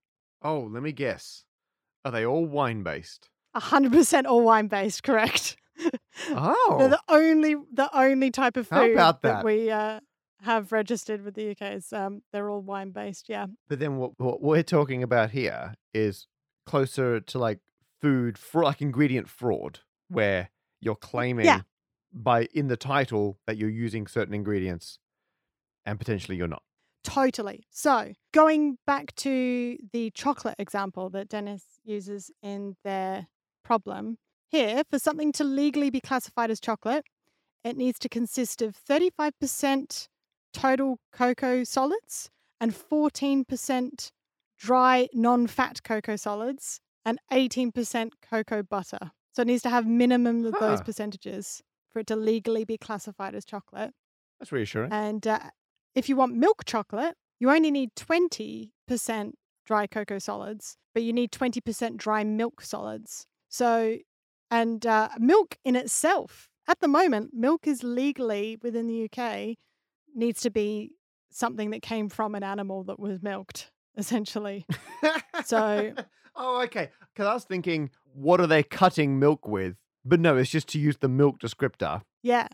[0.43, 1.45] Oh, let me guess.
[2.05, 3.29] Are they all wine based?
[3.57, 5.57] 100% all wine based, correct?
[5.79, 9.45] They're Oh, the only the only type of How food about that?
[9.45, 10.01] we uh,
[10.43, 13.29] have registered with the UK is um, they're all wine based.
[13.29, 16.27] Yeah, but then what, what we're talking about here is
[16.67, 17.61] closer to like
[18.01, 21.65] food, like ingredient fraud, where you're claiming
[22.13, 24.99] by in the title that you're using certain ingredients
[25.85, 26.63] and potentially you're not.
[27.05, 27.67] totally.
[27.71, 33.27] So going back to the chocolate example that Dennis uses in their
[33.65, 37.05] problem here, for something to legally be classified as chocolate,
[37.65, 40.09] it needs to consist of 35%
[40.53, 42.31] total cocoa solids
[42.61, 44.11] and 14%
[44.59, 49.13] dry non-fat cocoa solids and 18% cocoa butter.
[49.33, 53.35] So it needs to have minimum of those percentages for it to legally be classified
[53.35, 53.93] as chocolate.
[54.41, 54.93] That's reassuring.
[54.93, 55.39] And uh,
[55.95, 58.71] if you want milk chocolate, you only need 20%
[59.65, 63.27] dry cocoa solids, but you need 20% dry milk solids.
[63.49, 63.99] So,
[64.51, 69.57] and uh, milk in itself, at the moment, milk is legally within the UK,
[70.15, 70.93] needs to be
[71.31, 74.67] something that came from an animal that was milked, essentially.
[75.45, 75.93] So-
[76.37, 76.91] oh, okay.
[77.15, 79.77] Because I was thinking, what are they cutting milk with?
[80.05, 82.03] But no, it's just to use the milk descriptor.
[82.23, 82.49] Yeah.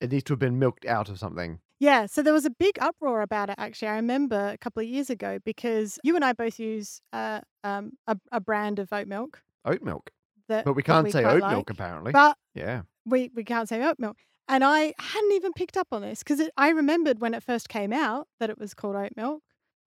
[0.00, 1.60] It needs to have been milked out of something.
[1.78, 3.88] Yeah, so there was a big uproar about it actually.
[3.88, 7.92] I remember a couple of years ago because you and I both use uh, um,
[8.06, 10.10] a, a brand of oat milk Oat milk.
[10.50, 12.12] That But we can't say oat like, milk, apparently.
[12.12, 12.82] But yeah.
[13.04, 14.18] we, we can't say oat milk.
[14.48, 17.92] And I hadn't even picked up on this because I remembered when it first came
[17.92, 19.42] out that it was called oat milk.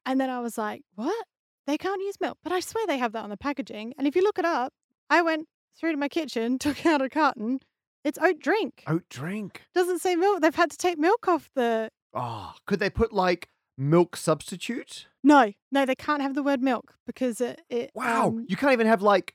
[0.07, 1.27] And then I was like, what?
[1.67, 2.39] They can't use milk.
[2.43, 3.95] But I swear they have that on the packaging.
[3.97, 4.73] And if you look it up,
[5.09, 7.61] I went through to my kitchen, took out a carton.
[8.05, 8.83] It's oat drink.
[8.87, 9.63] Oat drink.
[9.75, 10.41] Doesn't say milk.
[10.41, 11.91] They've had to take milk off the.
[12.15, 15.07] Oh, could they put like milk substitute?
[15.23, 17.63] No, no, they can't have the word milk because it.
[17.69, 18.29] it Wow.
[18.29, 19.35] um, you can't even have like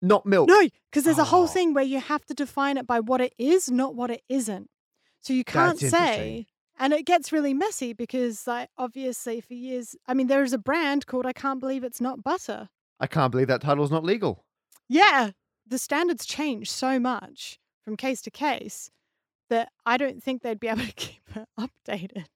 [0.00, 0.48] not milk.
[0.48, 1.46] No, because there's a whole Oh.
[1.48, 4.70] thing where you have to define it by what it is, not what it isn't.
[5.20, 6.46] So you can't That's say,
[6.78, 10.58] and it gets really messy because, like, obviously, for years, I mean, there is a
[10.58, 12.68] brand called "I Can't Believe It's Not Butter."
[13.00, 14.44] I can't believe that title's not legal.
[14.88, 15.32] Yeah,
[15.66, 18.90] the standards change so much from case to case
[19.50, 22.26] that I don't think they'd be able to keep it updated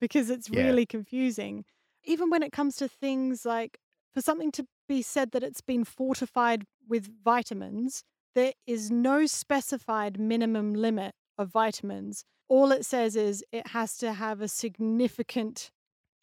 [0.00, 0.62] because it's Yeah.
[0.64, 1.64] really confusing.
[2.04, 3.78] Even when it comes to things like
[4.14, 10.18] for something to be said that it's been fortified with vitamins, there is no specified
[10.18, 12.24] minimum limit of vitamins.
[12.48, 15.70] All it says is it has to have a significant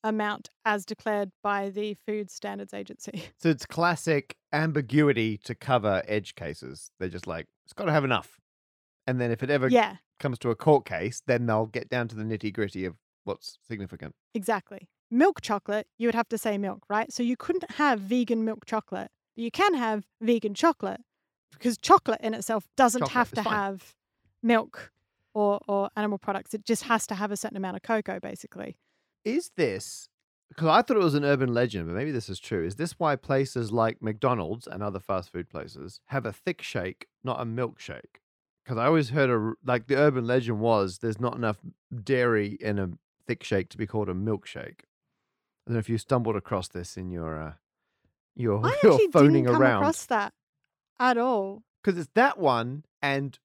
[0.03, 3.23] amount as declared by the Food Standards Agency.
[3.37, 6.91] So it's classic ambiguity to cover edge cases.
[6.99, 8.39] They're just like, it's got to have enough.
[9.07, 9.97] And then if it ever yeah.
[10.19, 13.57] comes to a court case, then they'll get down to the nitty gritty of what's
[13.67, 14.15] significant.
[14.33, 14.87] Exactly.
[15.11, 17.11] Milk chocolate, you would have to say milk, right?
[17.11, 21.01] So you couldn't have vegan milk chocolate, but you can have vegan chocolate
[21.51, 23.53] because chocolate in itself doesn't Chocolate have to fine.
[23.53, 23.95] have
[24.41, 24.91] milk
[25.33, 26.53] or, or animal products.
[26.53, 28.77] It just has to have a certain amount of cocoa, basically.
[29.25, 30.07] Is this,
[30.49, 32.65] because I thought it was an urban legend, but maybe this is true.
[32.65, 37.07] Is this why places like McDonald's and other fast food places have a thick shake,
[37.23, 38.21] not a milkshake?
[38.63, 41.57] Because I always heard a, like the urban legend was there's not enough
[42.03, 42.91] dairy in a
[43.27, 44.81] thick shake to be called a milkshake.
[45.65, 47.53] I don't know if you stumbled across this in your, uh,
[48.35, 49.77] your, I your actually phoning didn't come around.
[49.83, 50.33] across that
[50.99, 51.63] at all.
[51.83, 53.37] Because it's that one and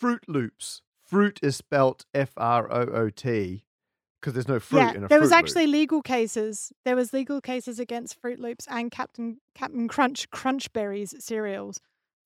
[0.00, 0.82] Froot Loops.
[1.04, 3.64] Fruit is spelt F R O O T
[4.20, 5.38] because there's no fruit yeah, in a there Fruit was Loop.
[5.38, 6.72] actually legal cases.
[6.86, 11.80] There was legal cases against Froot Loops and Captain Captain Crunch Crunch Berries cereals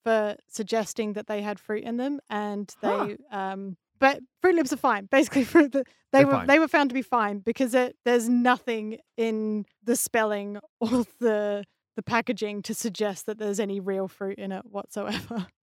[0.05, 3.07] for suggesting that they had fruit in them, and Huh.
[3.07, 3.77] they um.
[3.99, 5.09] But Froot Loops are fine.
[5.11, 5.83] Basically, fruit they
[6.13, 6.47] They're were fine.
[6.47, 11.65] they were found to be fine because it, there's nothing in the spelling or the
[11.97, 15.47] the packaging to suggest that there's any real fruit in it whatsoever.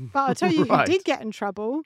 [0.00, 1.82] But I'll tell you who did get in trouble.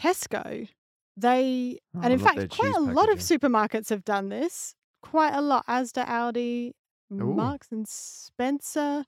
[0.00, 0.68] Tesco.
[1.16, 4.76] They Oh, and in fact, quite a lot of supermarkets have done this.
[5.02, 5.66] Quite a lot.
[5.66, 6.70] Asda, Aldi,
[7.12, 7.34] Ooh.
[7.34, 9.04] Marks and Spencer,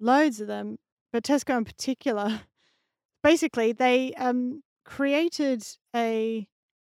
[0.00, 0.78] loads of them.
[1.12, 2.40] But Tesco in particular,
[3.22, 6.48] basically, they um, created a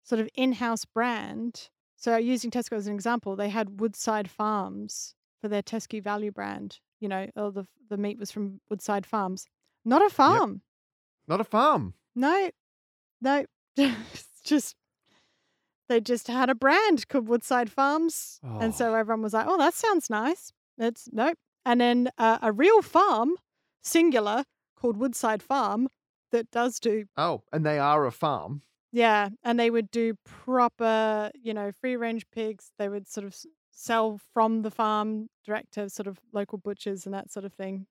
[0.05, 1.71] sort of in-house brand.
[1.97, 6.79] So using Tesco as an example, they had Woodside Farms for their Tesco value brand,
[7.01, 9.47] you know, oh, the the meat was from Woodside Farms.
[9.85, 10.63] Not a farm.
[11.29, 11.95] Not a farm.
[12.15, 12.51] No,
[13.21, 13.45] no,
[13.77, 14.75] it's just
[15.89, 19.75] they just had a brand called Woodside Farms, and so everyone was like, "Oh, that
[19.75, 21.39] sounds nice." It's nope.
[21.65, 23.37] And then uh, a real farm,
[23.83, 24.45] singular,
[24.77, 25.89] called Woodside Farm,
[26.33, 28.63] that does do Oh, and they are a farm.
[28.93, 32.73] yeah, and they would do proper, you know, free range pigs.
[32.79, 33.37] They would sort of
[33.71, 37.87] sell from the farm direct to sort of local butchers and that sort of thing.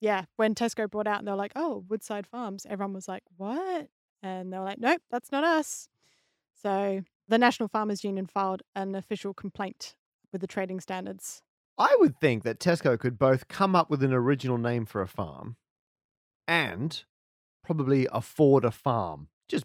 [0.00, 3.88] Yeah, when Tesco brought out and they're like, "Oh, Woodside Farms," everyone was like, "What?"
[4.22, 5.88] And they were like, "Nope, that's not us."
[6.54, 9.94] So the National Farmers Union filed an official complaint
[10.32, 11.42] with the trading standards.
[11.78, 15.08] I would think that Tesco could both come up with an original name for a
[15.08, 15.56] farm
[16.46, 17.04] and
[17.64, 19.28] probably afford a farm.
[19.48, 19.64] Just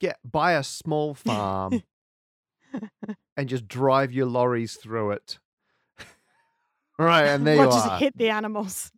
[0.00, 1.82] get buy a small farm
[3.36, 5.38] and just drive your lorries through it.
[6.98, 7.98] right, and there Or you just are.
[7.98, 8.92] hit the animals.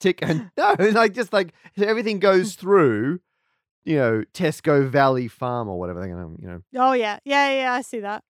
[0.00, 3.20] Tick and no, like just like everything goes through,
[3.84, 7.72] you know, Tesco Valley Farm or whatever they're gonna, you know, Oh yeah, yeah, yeah.
[7.72, 8.24] I see that.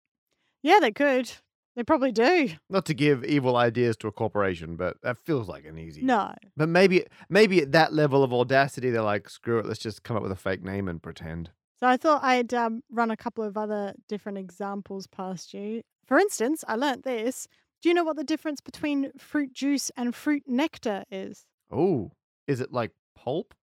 [0.64, 1.32] Yeah, they could.
[1.76, 2.50] They probably do.
[2.70, 6.02] not to give evil ideas to a corporation, but that feels like an easy.
[6.02, 6.34] No.
[6.58, 10.18] But maybe maybe at that level of audacity, they're like, screw it, let's just come
[10.18, 11.52] up with a fake name and pretend.
[11.80, 15.82] So I thought I'd um, run a couple of other different examples past you.
[16.06, 17.48] For instance, I learnt this.
[17.82, 21.46] Do you know what the difference between fruit juice and fruit nectar is?
[21.72, 22.12] Oh,
[22.48, 23.56] is it like pulp?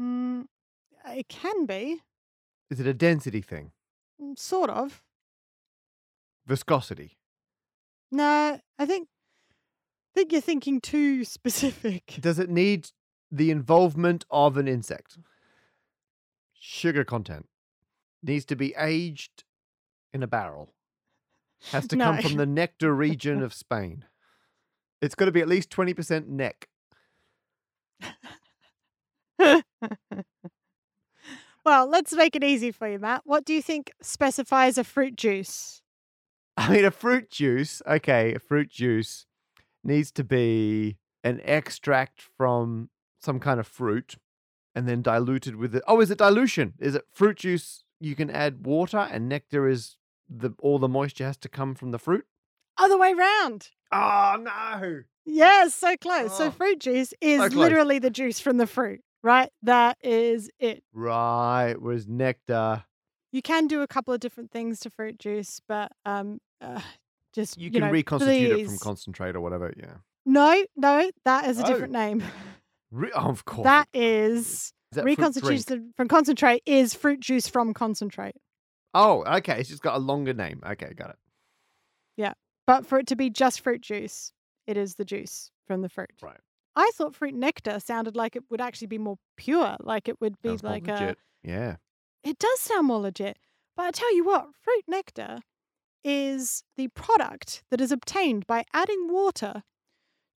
[0.00, 0.44] Mm,
[1.06, 2.00] it can be,
[2.70, 3.72] Is it a density thing?
[4.22, 5.02] mm, sort of.
[6.46, 7.16] Viscosity?
[8.14, 9.08] No, I think
[10.14, 12.16] think you're thinking too specific.
[12.20, 12.90] Does it need
[13.30, 15.18] the involvement of an insect?
[16.58, 17.46] Sugar content
[18.22, 19.42] needs to be aged
[20.12, 20.70] in a barrel.
[21.72, 24.04] Has to come from the nectar region of Spain.
[25.02, 26.68] It's got to be at least 20% neck.
[31.64, 33.22] well, let's make it easy for you, Matt.
[33.24, 35.82] What do you think specifies a fruit juice?
[36.56, 39.26] I mean, a fruit juice, okay, a fruit juice
[39.82, 42.90] needs to be an extract from
[43.20, 44.16] some kind of fruit
[44.74, 45.82] and then diluted with it.
[45.88, 46.74] Oh, is it dilution?
[46.78, 47.82] Is it fruit juice?
[48.00, 49.96] You can add water and nectar is
[50.28, 52.24] the all the moisture has to come from the fruit?
[52.78, 53.68] Other way round.
[53.92, 55.02] Oh, no.
[55.24, 56.36] Yes, so close.
[56.36, 57.54] So Oh, fruit juice is close.
[57.54, 59.50] literally the juice from the fruit, right?
[59.62, 60.82] That is it.
[60.92, 62.84] Right, was nectar.
[63.34, 66.80] You can do a couple of different things to fruit juice, but um, uh,
[67.34, 69.74] just You you can know, reconstitute it from concentrate or whatever.
[69.76, 69.96] Yeah.
[70.24, 71.66] No, no, that is a Oh.
[71.66, 72.22] different name.
[72.92, 73.64] Re- oh, of course.
[73.64, 78.36] That is is that reconstitution from concentrate is fruit juice from concentrate.
[78.94, 79.58] Oh, okay.
[79.58, 80.62] It's just got a longer name.
[80.64, 81.16] Okay, got it.
[82.16, 82.34] Yeah,
[82.68, 84.32] but for it to be just fruit juice,
[84.68, 86.12] it is the juice from the fruit.
[86.22, 86.38] Right.
[86.76, 90.40] I thought fruit nectar sounded like it would actually be more pure, like it would
[90.40, 91.16] be Sounds like a.
[91.42, 91.76] Yeah.
[92.24, 93.38] It does sound more legit.
[93.76, 95.40] But I tell you what, fruit nectar
[96.04, 99.62] is the product that is obtained by adding water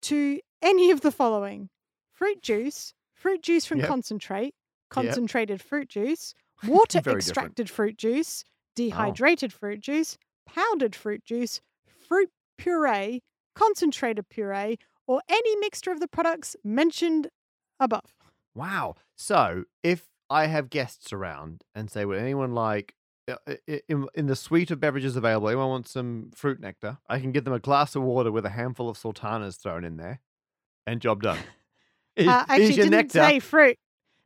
[0.04, 1.70] to any of the following
[2.14, 3.88] fruit juice, fruit juice from Yep.
[3.88, 4.56] concentrate,
[4.90, 6.34] concentrated fruit juice,
[6.68, 7.18] water Very different.
[7.28, 8.50] extracted fruit juice, oh.
[8.76, 11.62] dehydrated fruit juice, powdered fruit juice,
[12.08, 13.22] fruit puree,
[13.56, 17.30] concentrated puree, or any mixture of the products mentioned
[17.80, 18.16] above.
[18.54, 18.96] Wow.
[19.16, 22.96] So if I have guests around and say, would anyone like
[23.30, 26.98] uh, i- in, in the suite of beverages available, anyone want some fruit nectar?
[27.10, 29.98] I can give them a glass of water with a handful of sultanas thrown in
[29.98, 30.22] there,
[30.88, 31.40] and job done.
[32.18, 33.20] Uh, actually, didn't nectar.
[33.20, 33.78] say fruit.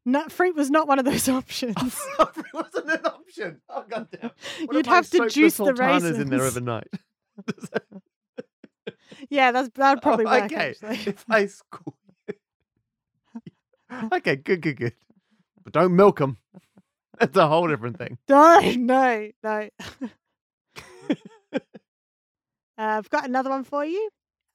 [0.05, 1.75] No, fruit was not one of those options.
[2.19, 3.61] it wasn't an option.
[3.67, 4.29] Oh goddamn!
[4.65, 6.57] What You'd have to juice the sultanas in there raisins.
[6.57, 6.87] overnight.
[9.29, 10.43] yeah, that's that would probably work.
[10.51, 10.97] okay, Actually.
[11.13, 11.95] if I school.
[14.13, 14.93] okay, good, good, good.
[15.63, 16.37] But don't milk them.
[17.19, 18.17] That's a whole different thing.
[18.29, 19.69] No, no, no.
[21.53, 21.59] uh,
[22.77, 24.09] I've got another one for you.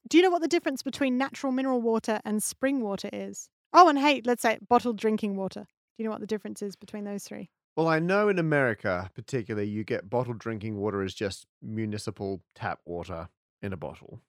[0.09, 3.49] Do you know what the difference between natural mineral water and spring water is?
[3.73, 5.61] Oh, and hey, let's say bottled drinking water.
[5.61, 7.49] Do you know what the difference is between those three?
[7.75, 12.79] Well, I know in America, particularly, you get bottled drinking water as just municipal tap
[12.85, 13.29] water
[13.61, 14.21] in a bottle.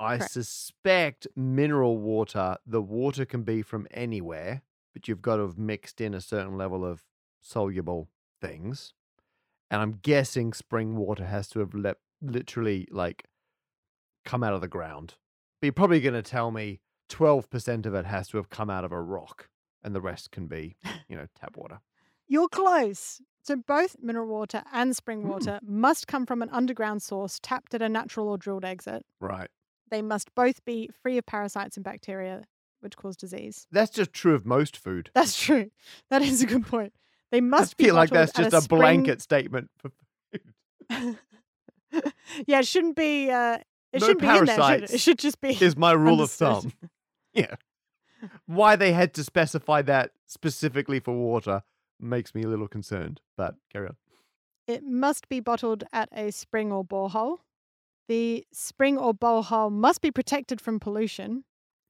[0.00, 0.32] I Correct.
[0.32, 4.62] suspect mineral water, the water can be from anywhere,
[4.98, 7.04] but you've got to have mixed in a certain level of
[7.40, 8.08] soluble
[8.40, 8.94] things.
[9.70, 13.24] And I'm guessing spring water has to have le- literally like
[14.24, 15.14] come out of the ground.
[15.60, 16.80] But you're probably going to tell me
[17.10, 19.48] 12% of it has to have come out of a rock
[19.84, 20.76] and the rest can be,
[21.08, 21.80] you know, tap water.
[22.26, 23.20] You're close.
[23.42, 25.28] So both mineral water and spring Hmm.
[25.28, 29.06] water must come from an underground source tapped at a natural or drilled exit.
[29.20, 29.48] Right.
[29.90, 32.44] They must both be free of parasites and bacteria
[32.80, 33.66] which cause disease.
[33.72, 35.10] That's just true of most food.
[35.14, 35.70] That's true.
[36.10, 36.92] That is a good point.
[37.30, 39.70] They I must be feel like that's just a, spring- blanket statement.
[39.78, 39.90] For
[42.46, 43.30] yeah, it shouldn't be.
[43.30, 43.58] Uh,
[43.92, 44.36] it No shouldn't be in there.
[44.36, 44.56] Should it?
[44.56, 45.50] parasites it should just be.
[45.60, 46.72] is my rule of thumb.
[47.34, 47.54] Yeah.
[48.46, 51.62] Why they had to specify that specifically for water
[52.00, 53.96] makes me a little concerned, but carry on.
[54.66, 57.38] It must be bottled at a spring or borehole.
[58.08, 61.44] The spring or borehole must be protected from pollution.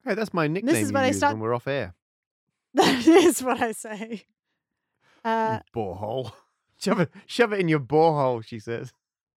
[0.05, 1.93] Hey, that's my nickname This is what I start- when we're off air.
[2.75, 4.25] That is what I say.
[5.25, 6.31] Uh, borehole.
[6.79, 8.93] shove, it, shove it in your borehole, she says.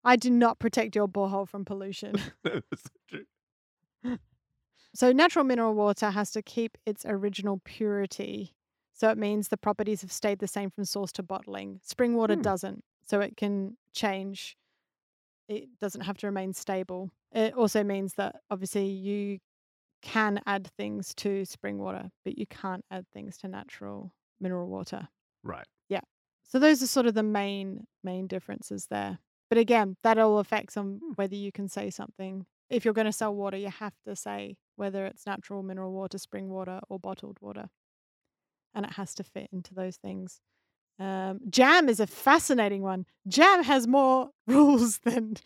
[0.04, 2.14] I do not protect your borehole from pollution.
[2.44, 4.18] That's true.
[4.94, 8.56] So, natural mineral water has to keep its original purity.
[8.92, 11.80] So, it means the properties have stayed the same from source to bottling.
[11.84, 12.42] Spring water Hmm.
[12.42, 12.84] doesn't.
[13.06, 14.56] So, it can change.
[15.48, 17.11] It doesn't have to remain stable.
[17.32, 19.38] It also means that obviously you
[20.03, 25.09] can add things to spring water, but you can't add things to natural mineral water.
[25.42, 25.66] Right.
[25.88, 26.01] Yeah.
[26.44, 29.18] So those are sort of the main main differences there.
[29.48, 31.12] But again, that all affects on Hmm.
[31.16, 32.46] whether you can say something.
[32.68, 36.18] If you're going to sell water, you have to say whether it's natural mineral water,
[36.18, 37.68] spring water, or bottled water,
[38.74, 40.40] and it has to fit into those things.
[40.98, 43.07] Um, jam is a fascinating one.
[43.28, 45.36] Jam has more rules than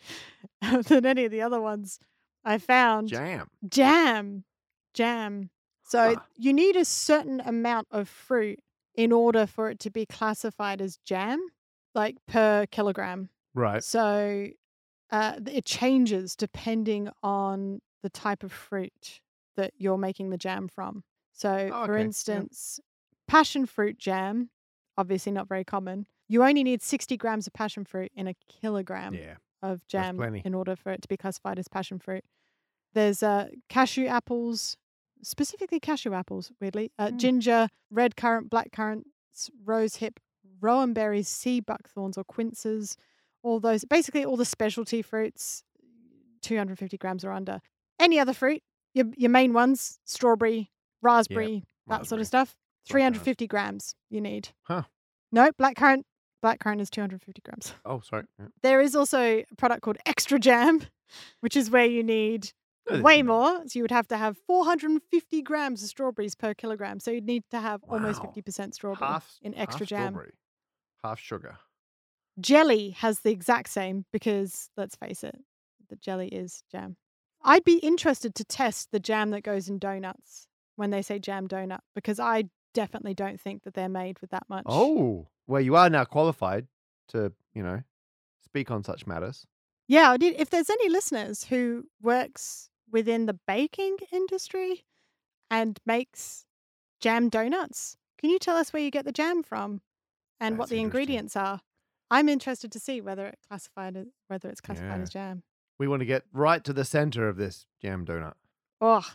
[0.87, 1.99] than any of the other ones
[2.45, 3.49] I found Jam.
[3.67, 4.43] jam
[4.93, 5.49] jam
[5.87, 8.59] so you need a certain amount of fruit
[8.95, 11.39] in order for it to be classified as jam
[11.93, 13.83] like per kilogram Right.
[13.83, 14.47] so
[15.11, 19.21] uh, it changes depending on the type of fruit
[19.57, 21.99] that you're making the jam from so Oh, for okay.
[22.01, 22.05] Yeah.
[22.05, 22.79] instance
[23.27, 24.49] passion fruit jam
[24.97, 29.13] obviously not very common you only need 60 grams of passion fruit in a kilogram
[29.13, 29.35] Yeah.
[29.71, 32.23] Of jam in order for it to be classified as passion fruit.
[32.93, 34.77] There's uh, cashew apples,
[35.21, 37.17] specifically cashew apples, weirdly, uh, Mm.
[37.17, 40.19] ginger, red currant, black currants, rose hip,
[40.61, 42.95] rowan berries, sea buckthorns or quinces,
[43.43, 45.63] all those, basically all the specialty fruits,
[46.41, 47.59] 250 grams or under.
[47.99, 48.61] Any other fruit,
[48.93, 52.55] your, your main ones, strawberry, raspberry, that sort of stuff,
[52.87, 54.49] 350 grams you need.
[54.63, 54.83] Huh.
[55.31, 55.75] No, black
[56.41, 57.73] currant, black currant is 250 grams.
[57.85, 58.23] Oh, sorry.
[58.63, 60.81] There is also a product called Extra Jam,
[61.41, 62.51] which is where you need
[62.89, 63.61] oh, No, way no- more.
[63.67, 66.99] So you would have to have 450 grams of strawberries per kilogram.
[66.99, 68.33] So you'd need to have almost Wow.
[68.35, 70.13] 50% strawberry Half in extra half jam.
[70.13, 70.33] strawberry,
[71.03, 71.57] half sugar.
[72.39, 75.35] Jelly has the exact same because let's face it,
[75.89, 76.97] the jelly is jam.
[77.43, 81.47] I'd be interested to test the jam that goes in donuts when they say jam
[81.47, 82.45] donut because I
[82.75, 84.65] definitely don't think that they're made with that much.
[84.67, 86.67] Oh, well, you are now qualified
[87.07, 87.81] to, you know,
[88.43, 89.47] speak on such matters.
[89.87, 94.85] Yeah, I did- if there's any listeners who works within the baking industry
[95.49, 96.45] and makes
[96.99, 99.81] jam donuts, can you tell us where you get the jam from
[100.39, 101.61] and what the ingredients are?
[102.11, 105.01] I'm interested to see whether it classified as, whether it's classified Yeah.
[105.03, 105.43] as jam.
[105.79, 108.35] We want to get right to the center of this jam donut.
[108.81, 109.05] Oh.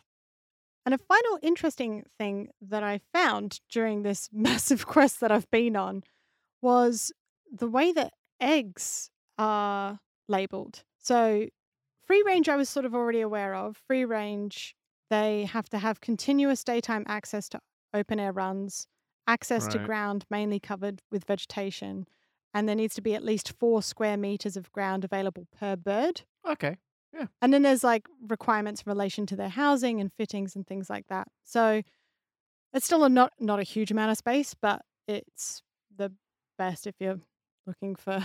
[0.84, 5.76] And a final interesting thing that I found during this massive quest that I've been
[5.76, 6.02] on
[6.62, 7.12] was
[7.50, 10.84] the way that eggs are labeled.
[10.98, 11.46] So,
[12.06, 13.76] free range, I was sort of already aware of.
[13.76, 14.74] Free range,
[15.10, 17.60] they have to have continuous daytime access to
[17.92, 18.86] open air runs,
[19.26, 22.06] access to ground mainly covered with vegetation,
[22.54, 26.22] and there needs to be at least four square meters of ground available per bird.
[26.46, 26.76] Okay.
[27.42, 31.06] And then there's like requirements in relation to their housing and fittings and things like
[31.08, 31.28] that.
[31.44, 31.82] So
[32.72, 35.62] it's still a not not a huge amount of space, but it's
[35.96, 36.12] the
[36.56, 37.18] best if you're
[37.66, 38.22] looking for,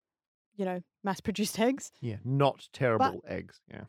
[0.56, 1.90] you know, mass produced eggs.
[2.00, 2.16] Yeah.
[2.24, 3.60] Not terrible eggs.
[3.70, 3.84] Yeah.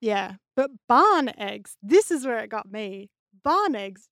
[0.00, 0.34] Yeah.
[0.56, 3.10] But barn eggs, this is where it got me.
[3.42, 4.08] Barn eggs,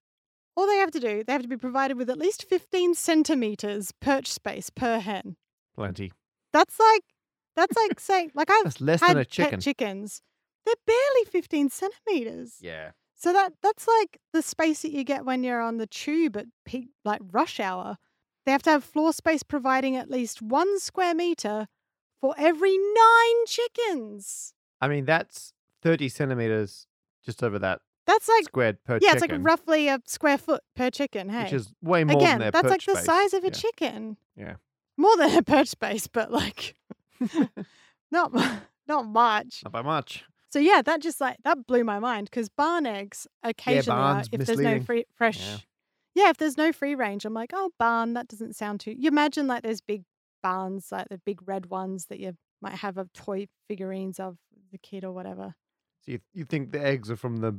[0.56, 3.92] all they have to do, they have to be provided with at least 15 centimeters
[4.00, 5.36] perch space per hen.
[5.74, 6.12] Plenty.
[6.52, 7.02] That's like
[7.58, 10.22] that's like saying like I've That's less had than a pet chickens.
[10.64, 12.56] They're barely 15 centimeters.
[12.60, 12.90] yeah.
[13.14, 16.46] So that that's like the space that you get when you're on the tube at
[16.64, 17.96] peak like rush hour.
[18.46, 21.66] They have to have floor space providing at least one square meter
[22.20, 24.54] for every nine chickens.
[24.80, 25.52] I mean, that's
[25.82, 26.86] 30 centimeters
[27.24, 29.22] just over that That's like squared per yeah, chicken.
[29.24, 31.28] it's like roughly a square foot per chicken.
[31.28, 33.04] Hey, Which is way more again, than their that's like the space.
[33.04, 33.52] size of a Yeah.
[33.52, 34.16] chicken.
[34.36, 34.54] Yeah.
[34.96, 36.74] more than a perch space, but like
[38.10, 38.32] not
[38.88, 39.62] not much.
[39.64, 40.24] Not by much.
[40.50, 44.46] So yeah, that just like that blew my mind because barn eggs occasionally barn's if
[44.46, 45.40] there's no free fresh.
[45.46, 45.56] Yeah.
[46.14, 46.30] Yeah.
[46.30, 48.14] if there's no free range, I'm like, oh, barn.
[48.14, 48.94] That doesn't sound too.
[48.98, 50.04] You imagine like those big
[50.42, 54.36] barns, like the big red ones that you might have of toy figurines of
[54.72, 55.54] the kid or whatever.
[56.04, 57.54] So you, you think the eggs are from the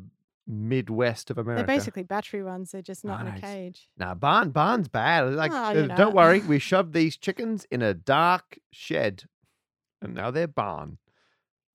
[0.47, 1.65] Midwest of America?
[1.67, 2.71] They're basically battery ones.
[2.71, 3.87] They're just not in a cage.
[3.97, 5.33] Nah, barn barn's bad.
[5.35, 5.95] Like, Oh, uh, you know.
[5.95, 9.25] don't worry, we shoved these chickens in a dark shed,
[10.01, 10.97] and now they're barn.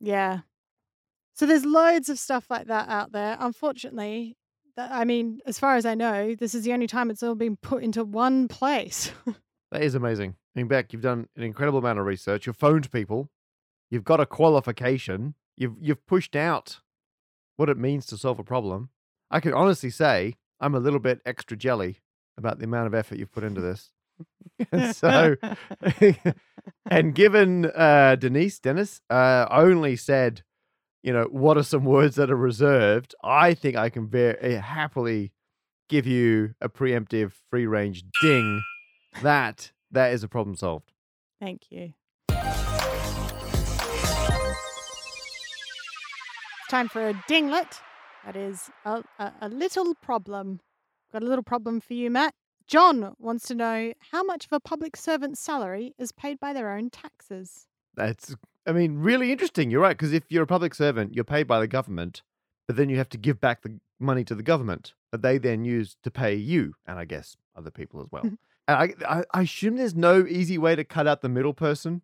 [0.00, 0.40] Yeah.
[1.34, 3.36] So there's loads of stuff like that out there.
[3.40, 4.36] Unfortunately,
[4.76, 7.34] that, I mean, as far as I know, this is the only time it's all
[7.34, 9.10] been put into one place.
[9.74, 10.36] That is amazing.
[10.54, 12.46] I mean, Bec, you've done an incredible amount of research.
[12.46, 13.28] You've phoned people.
[13.90, 15.34] You've got a qualification.
[15.56, 16.78] You've you've pushed out
[17.56, 18.90] what it means to solve a problem.
[19.32, 21.98] I can honestly say I'm a little bit extra jelly
[22.38, 23.90] about the amount of effort you've put into this.
[24.92, 25.36] so,
[26.90, 30.42] and given uh, Denise Dennis uh, only said,
[31.02, 33.14] you know, what are some words that are reserved?
[33.22, 35.32] I think I can very happily
[35.88, 38.62] give you a preemptive free range ding.
[39.22, 40.92] That that is a problem solved.
[41.40, 41.92] Thank you.
[46.60, 47.80] It's time for a dinglet.
[48.24, 50.60] That is a, a, a little problem.
[51.12, 52.34] Got a little problem for you, Matt.
[52.66, 56.72] John wants to know how much of a public servant's salary is paid by their
[56.72, 57.66] own taxes.
[57.94, 58.34] That's
[58.66, 59.70] I mean really interesting.
[59.70, 62.22] You're right because if you're a public servant, you're paid by the government,
[62.66, 65.64] but then you have to give back the money to the government that they then
[65.64, 68.24] use to pay you and I guess other people as well.
[68.66, 72.00] And I, I I assume there's no easy way to cut out the middle person,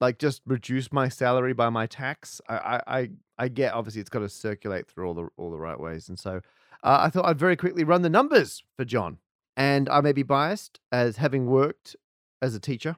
[0.00, 2.40] like just reduce my salary by my tax.
[2.48, 5.58] I I I, I get obviously it's got to circulate through all the all the
[5.58, 6.40] right ways, and so
[6.82, 9.18] uh, I thought I'd very quickly run the numbers for John.
[9.56, 11.96] And I may be biased as having worked
[12.40, 12.96] as a teacher,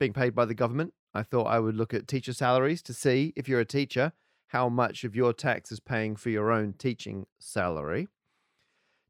[0.00, 0.94] being paid by the government.
[1.14, 4.12] I thought I would look at teacher salaries to see if you're a teacher,
[4.48, 8.08] how much of your tax is paying for your own teaching salary.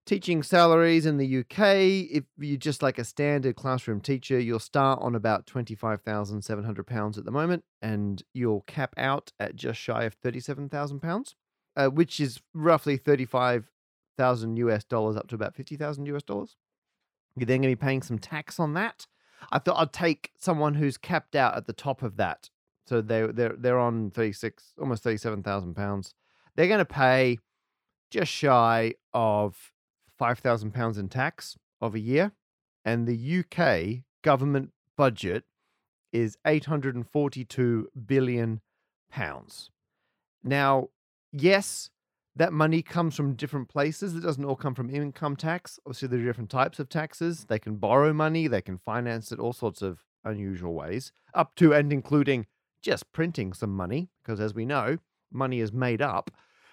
[0.04, 4.98] Teaching salaries in the UK, if you're just like a standard classroom teacher, you'll start
[5.00, 11.34] on about £25,700 at the moment and you'll cap out at just shy of £37,000,
[11.76, 16.56] uh, which is roughly 35,000 US dollars up to about 50,000 US dollars.
[17.36, 19.06] You're then going to be paying some tax on that.
[19.50, 22.50] I thought I'd take someone who's capped out at the top of that.
[22.86, 26.14] So they they're they're on 36 almost 37,000 pounds.
[26.54, 27.38] They're going to pay
[28.10, 29.72] just shy of
[30.18, 32.32] 5,000 pounds in tax of a year
[32.84, 35.44] and the UK government budget
[36.12, 38.60] is 842 billion
[39.10, 39.70] pounds.
[40.44, 40.88] Now,
[41.32, 41.90] yes,
[42.34, 44.14] that money comes from different places.
[44.14, 45.78] It doesn't all come from income tax.
[45.86, 47.46] Obviously, there are different types of taxes.
[47.46, 51.74] They can borrow money, they can finance it all sorts of unusual ways, up to
[51.74, 52.46] and including
[52.80, 54.98] just printing some money, because as we know,
[55.30, 56.30] money is made up.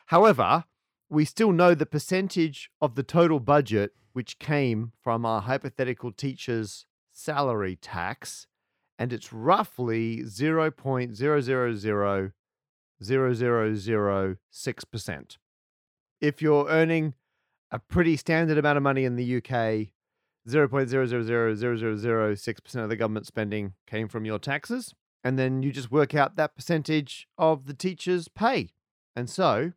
[0.07, 0.63] However,
[1.09, 6.85] we still know the percentage of the total budget which came from our hypothetical teacher's
[7.11, 8.47] salary tax,
[8.97, 12.31] and it's roughly 0.000
[13.01, 15.37] 0006%.
[16.21, 17.13] If you're earning
[17.71, 19.87] a pretty standard amount of money in the UK,
[20.47, 24.93] 0.000006% of the government spending came from your taxes.
[25.23, 28.71] And then you just work out that percentage of the teacher's pay.
[29.15, 29.73] And so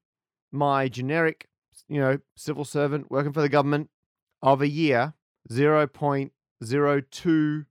[0.52, 1.48] my generic,
[1.88, 3.90] you know, civil servant working for the government
[4.40, 5.14] of a year,
[5.50, 7.66] 0.02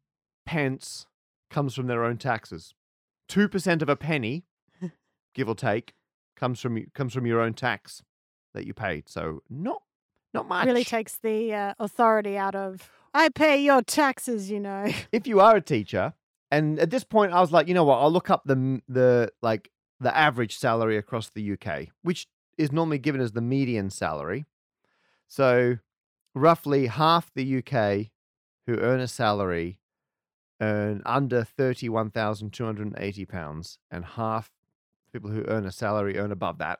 [0.45, 1.05] pence
[1.49, 2.74] comes from their own taxes.
[3.30, 4.43] 2% of a penny,
[5.34, 5.93] give or take,
[6.36, 8.03] comes from comes from your own tax
[8.54, 9.10] that you paid.
[9.10, 9.82] So not
[10.34, 10.66] not much.
[10.66, 14.88] Really takes the uh, authority out of, I pay your taxes, you know.
[15.12, 16.14] if you are a teacher,
[16.49, 19.32] and at this point I was like, you know what, I'll look up the the
[19.41, 22.28] like the average salary across the UK, which
[22.58, 24.45] is normally given as the median salary.
[25.28, 25.78] So
[26.34, 28.12] roughly half the UK
[28.66, 29.80] who earn a salary
[30.62, 34.52] earn under thirty-one thousand two hundred and eighty pounds, and half
[35.12, 36.80] people who earn a salary earn above that,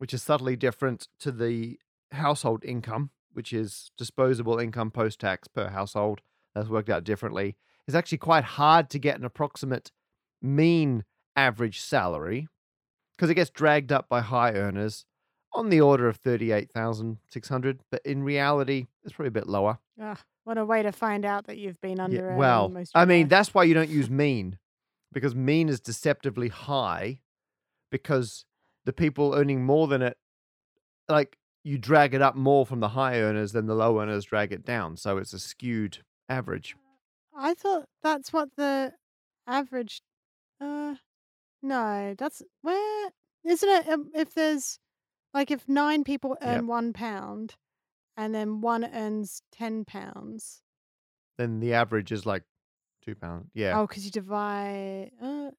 [0.00, 1.78] which is subtly different to the
[2.12, 6.22] household income, which is disposable income post tax per household.
[6.54, 7.56] That's worked out differently.
[7.86, 9.92] It's actually quite hard to get an approximate
[10.40, 11.04] mean
[11.36, 12.48] average salary
[13.14, 15.04] because it gets dragged up by high earners
[15.52, 19.78] on the order of 38,600, but in reality, it's probably a bit lower.
[20.00, 23.04] Ah, what a way to find out that you've been under Yeah, well, most I
[23.04, 23.28] mean, life.
[23.30, 24.58] that's why you don't use mean
[25.12, 27.20] because mean is deceptively high
[27.90, 28.46] because
[28.90, 30.18] the people earning more than it,
[31.08, 34.52] like you drag it up more from the high earners than the low earners drag
[34.52, 34.96] it down.
[34.96, 36.74] So it's a skewed average.
[37.36, 38.94] I thought that's what the
[39.46, 40.02] average.
[40.60, 40.96] Uh,
[41.62, 43.10] no, that's where
[43.44, 43.88] isn't it?
[43.88, 44.80] Um, if there's
[45.32, 46.64] like if nine people earn Yep.
[46.64, 47.54] one pound,
[48.16, 50.62] and then one earns ten pounds.
[51.38, 52.42] Then the average is like
[53.04, 53.50] two pounds.
[53.54, 53.78] Yeah.
[53.78, 55.12] Oh, because you divide.
[55.22, 55.52] Uh,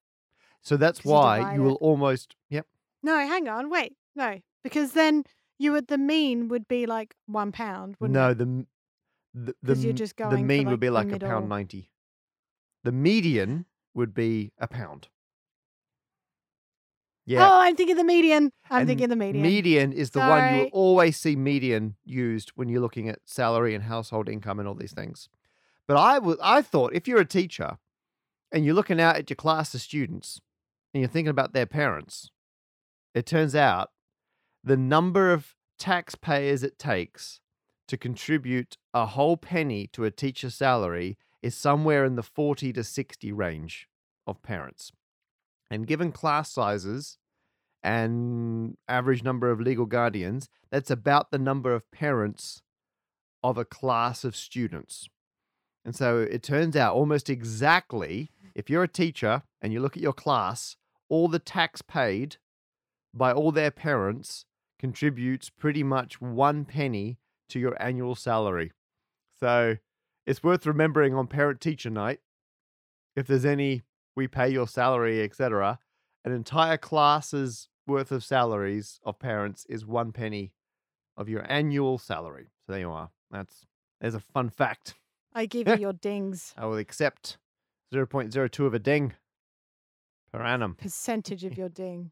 [0.60, 1.64] So that's why you it.
[1.64, 2.66] will almost, yep.
[3.02, 5.24] No, hang on, wait, no, because then
[5.58, 8.38] you would the mean would be like one pound, wouldn't no, it?
[8.38, 8.66] the
[9.34, 11.12] the the, 'Cause you're just the going for, mean like, would be the like a
[11.12, 11.28] middle.
[11.28, 11.90] pound ninety.
[12.84, 15.08] The median would be a pound.
[17.24, 17.48] Yeah.
[17.48, 18.50] Oh, I'm thinking the median.
[18.68, 19.42] I'm and thinking the median.
[19.42, 23.74] Median is the one you will always see median used when you're looking at salary
[23.76, 25.28] and household income and all these things.
[25.86, 27.78] But I would I thought if you're a teacher
[28.50, 30.40] and you're looking out at your class of students
[30.92, 32.30] and you're thinking about their parents,
[33.14, 33.90] it turns out
[34.64, 37.40] the number of taxpayers it takes
[37.88, 42.84] to contribute a whole penny to a teacher's salary is somewhere in the 40 to
[42.84, 43.88] 60 range
[44.26, 44.92] of parents.
[45.70, 47.18] And given class sizes
[47.82, 52.62] and average number of legal guardians, that's about the number of parents
[53.42, 55.08] of a class of students.
[55.84, 60.02] And so it turns out almost exactly if you're a teacher and you look at
[60.02, 60.76] your class,
[61.08, 62.36] all the tax paid
[63.14, 64.46] by all their parents
[64.78, 68.72] contributes pretty much one penny to your annual salary.
[69.38, 69.76] So
[70.26, 72.20] it's worth remembering on parent teacher night
[73.14, 73.82] if there's any
[74.14, 75.78] we pay your salary, etc.
[76.24, 80.52] An entire class's worth of salaries of parents is one penny
[81.16, 82.48] of your annual salary.
[82.66, 83.10] So there you are.
[83.30, 83.66] That's
[84.00, 84.94] there's a fun fact.
[85.34, 86.54] I give you your dings.
[86.56, 87.38] I will accept
[87.92, 89.14] 0.02 of a ding
[90.32, 90.76] per annum.
[90.76, 92.10] Percentage of your ding.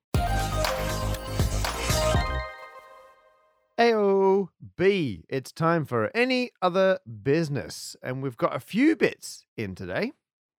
[4.78, 5.22] AOB.
[5.28, 7.96] It's time for any other business.
[8.02, 10.12] And we've got a few bits in today.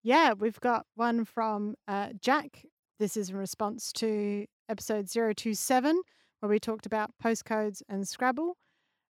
[0.03, 2.65] Yeah, we've got one from uh, Jack.
[2.99, 6.01] This is in response to episode 027,
[6.39, 8.57] where we talked about postcodes and Scrabble.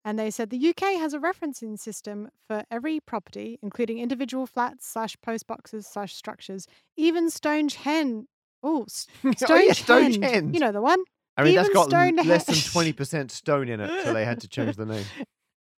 [0.03, 4.87] And they said the UK has a referencing system for every property, including individual flats
[4.87, 8.25] slash post boxes slash structures, even Stonehenge.
[8.61, 9.67] Oh, S- oh, Stonehenge.
[9.67, 10.53] yeah, Stonehenge.
[10.53, 10.99] You know the one?
[11.37, 14.47] I mean, that's got Stonehenge- less than 20% stone in it, so they had to
[14.47, 15.05] change the name.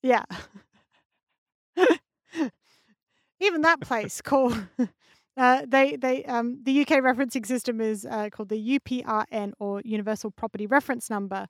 [0.03, 0.23] Yeah.
[3.39, 4.55] Even that place called
[5.37, 10.31] uh, they they um the UK referencing system is uh, called the UPRN or Universal
[10.31, 11.47] Property Reference Number.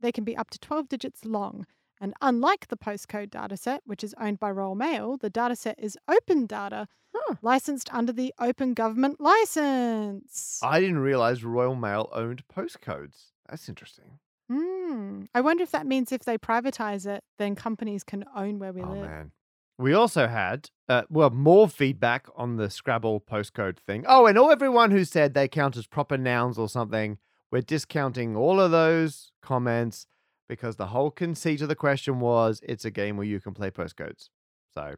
[0.00, 1.66] They can be up to 12 digits long.
[2.00, 6.46] And unlike the postcode dataset, which is owned by Royal Mail, the dataset is open
[6.46, 7.34] data, Huh.
[7.42, 10.60] licensed under the Open Government License.
[10.62, 13.32] I didn't realize Royal Mail owned postcodes.
[13.48, 14.18] That's interesting.
[14.50, 15.24] Hmm.
[15.34, 18.82] I wonder if that means if they privatize it, then companies can own where we
[18.82, 18.90] live.
[18.90, 19.10] Oh, live.
[19.10, 19.32] man.
[19.78, 24.04] We also had, uh, well, more feedback on the Scrabble postcode thing.
[24.08, 27.18] Oh, and all everyone who said they count as proper nouns or something,
[27.52, 30.06] we're discounting all of those comments
[30.48, 33.70] because the whole conceit of the question was it's a game where you can play
[33.70, 34.30] postcodes.
[34.74, 34.96] So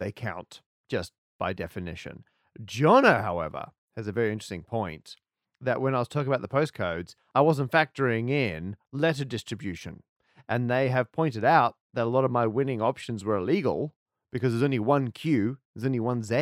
[0.00, 2.24] they count just by definition.
[2.64, 5.16] Jono, however, has a very interesting point
[5.62, 10.02] that when I was talking about the postcodes, I wasn't factoring in letter distribution.
[10.48, 13.94] And they have pointed out that a lot of my winning options were illegal
[14.32, 16.34] because there's only one Q, there's only one Z.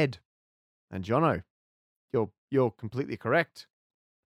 [0.91, 1.43] And Jono,
[2.13, 3.67] you're you're completely correct.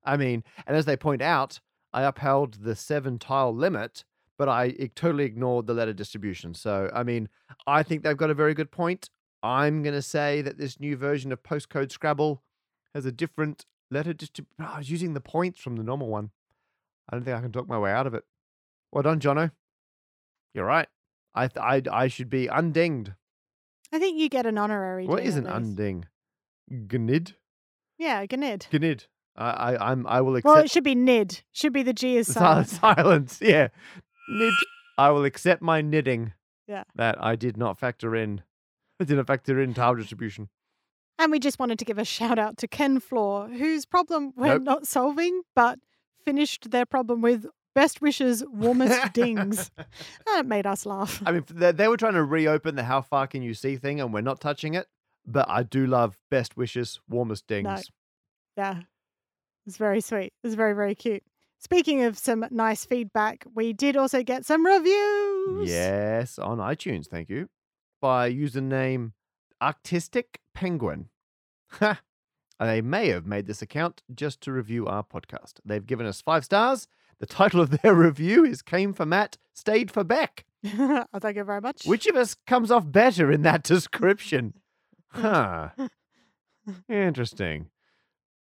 [0.04, 1.60] I mean, and as they point out,
[1.92, 4.04] I upheld the seven tile limit,
[4.38, 6.54] but I totally ignored the letter distribution.
[6.54, 7.28] So, I mean,
[7.66, 9.10] I think they've got a very good point.
[9.42, 12.42] I'm going to say that this new version of postcode Scrabble
[12.94, 14.54] has a different letter distribution.
[14.60, 16.30] Ah, I was using the points from the normal one.
[17.08, 18.24] I don't think I can talk my way out of it.
[18.92, 19.50] Well done, Jono.
[20.54, 20.88] You're right.
[21.34, 23.14] I th- I I should be undinged.
[23.92, 25.06] I think you get an honorary.
[25.06, 26.06] What is an unding?
[26.70, 27.34] Gnid?
[27.98, 28.66] Yeah, gnid.
[28.72, 29.06] Gnid.
[29.36, 30.54] I, I I'm I will accept.
[30.54, 31.42] Well, it should be Nid.
[31.52, 32.68] Should be the G is si- silent.
[32.68, 33.38] silence.
[33.42, 33.68] Yeah.
[34.28, 34.52] Nid.
[34.96, 36.32] I will accept my knitting.
[36.68, 36.84] Yeah.
[36.94, 38.42] That I did not factor in.
[39.00, 40.48] I didn't factor in tile distribution.
[41.18, 44.54] And we just wanted to give a shout out to Ken Floor, whose problem we're
[44.54, 44.62] Nope.
[44.62, 45.78] not solving, but
[46.24, 49.70] finished their problem with best wishes, warmest dings.
[50.26, 51.22] That made us laugh.
[51.24, 54.00] I mean, they, they were trying to reopen the how far can you see thing,
[54.00, 54.86] and we're not touching it.
[55.26, 57.90] But I do love best wishes, warmest dings.
[58.56, 58.82] Yeah.
[59.66, 60.32] It's very sweet.
[60.42, 61.22] It's very, very cute.
[61.58, 65.70] Speaking of some nice feedback, we did also get some reviews.
[65.70, 67.48] Yes, on iTunes, thank you.
[68.02, 69.12] By username
[69.60, 71.08] Artistic Penguin.
[71.72, 72.00] Ha!
[72.60, 75.54] They may have made this account just to review our podcast.
[75.64, 76.86] They've given us five stars.
[77.18, 80.44] The title of their review is Came for Matt, Stayed for Bec.
[80.78, 81.84] oh, thank you very much.
[81.84, 84.54] Which of us comes off better in that description?
[85.08, 85.70] Huh.
[86.88, 87.66] Interesting.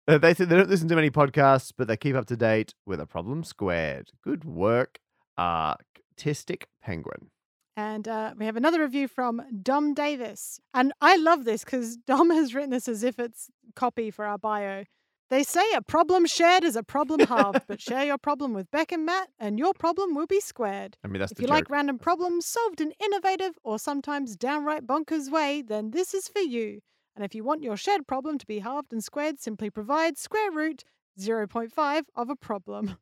[0.07, 2.75] Uh, they said they don't listen to many podcasts, but they keep up to date
[2.85, 4.11] with a problem squared.
[4.23, 4.99] Good work,
[5.39, 7.31] Artistic Penguin.
[7.77, 10.61] And uh, we have another review from Dom Davis.
[10.75, 14.39] And I love this because Dom has written this as if it's copy for our
[14.39, 14.85] bio.
[15.31, 18.93] They say a problem shared is a problem halved, but share your problem with Bec
[18.93, 20.99] and Matt, and your problem will be squared.
[21.03, 21.55] I mean, that's If you joke.
[21.55, 26.41] like random problems solved in innovative or sometimes downright bonkers way, then this is for
[26.41, 26.81] you.
[27.17, 30.51] And if you want your shared problem to be halved and squared, simply provide square
[30.51, 30.85] root
[31.19, 32.99] 0.5 of a problem.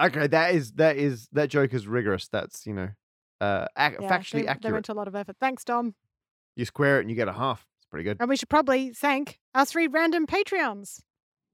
[0.00, 2.28] okay, that is that is that joke is rigorous.
[2.28, 2.90] That's you know,
[3.40, 5.36] uh, ac- Yeah, factually they, They went to a lot of effort.
[5.40, 5.94] Thanks, Dom.
[6.56, 7.66] You square it and you get a half.
[7.80, 8.16] It's pretty good.
[8.20, 11.00] And we should probably thank our three random Patreons.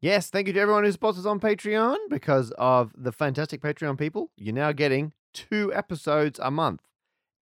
[0.03, 4.31] Yes, thank you to everyone who sponsors on Patreon because of the fantastic Patreon people.
[4.37, 6.83] You're now getting two episodes a month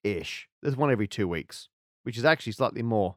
[0.04, 0.48] ish.
[0.62, 1.68] There's one every two weeks,
[2.02, 3.16] which is actually slightly more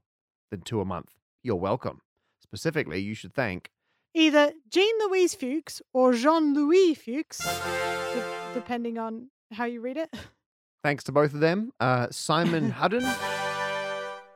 [0.51, 1.13] than two a month.
[1.43, 2.01] You're welcome.
[2.41, 3.71] Specifically, you should thank
[4.15, 10.11] Either Jean Louise Fuchs or Jean Louis Fuchs, de- depending on how you read it,
[10.83, 13.05] thanks to both of them, uh, Simon Hudden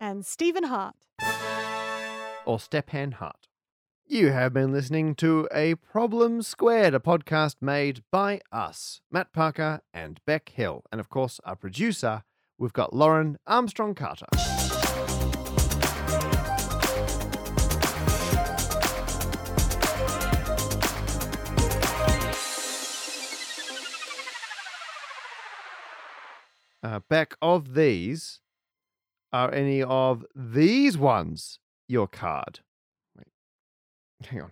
[0.01, 0.95] and Stephen Hart.
[2.45, 3.47] or Stepan Hart.
[4.05, 9.79] You have been listening to A Problem Squared, a podcast made by us, Matt Parker
[9.93, 10.83] and Bec Hill.
[10.91, 12.23] And of course, our producer,
[12.57, 14.27] we've got Lauren Armstrong Carter.
[26.83, 28.41] Uh, Bec, of these,
[29.31, 32.59] are any of these ones your card?
[33.17, 33.27] Wait,
[34.27, 34.51] hang on.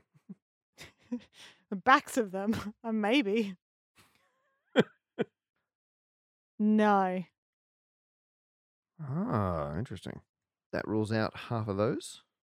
[1.70, 3.56] The backs of them, uh, maybe.
[6.58, 7.24] no.
[9.04, 10.22] Ah, interesting.
[10.72, 12.22] That rules out half of those.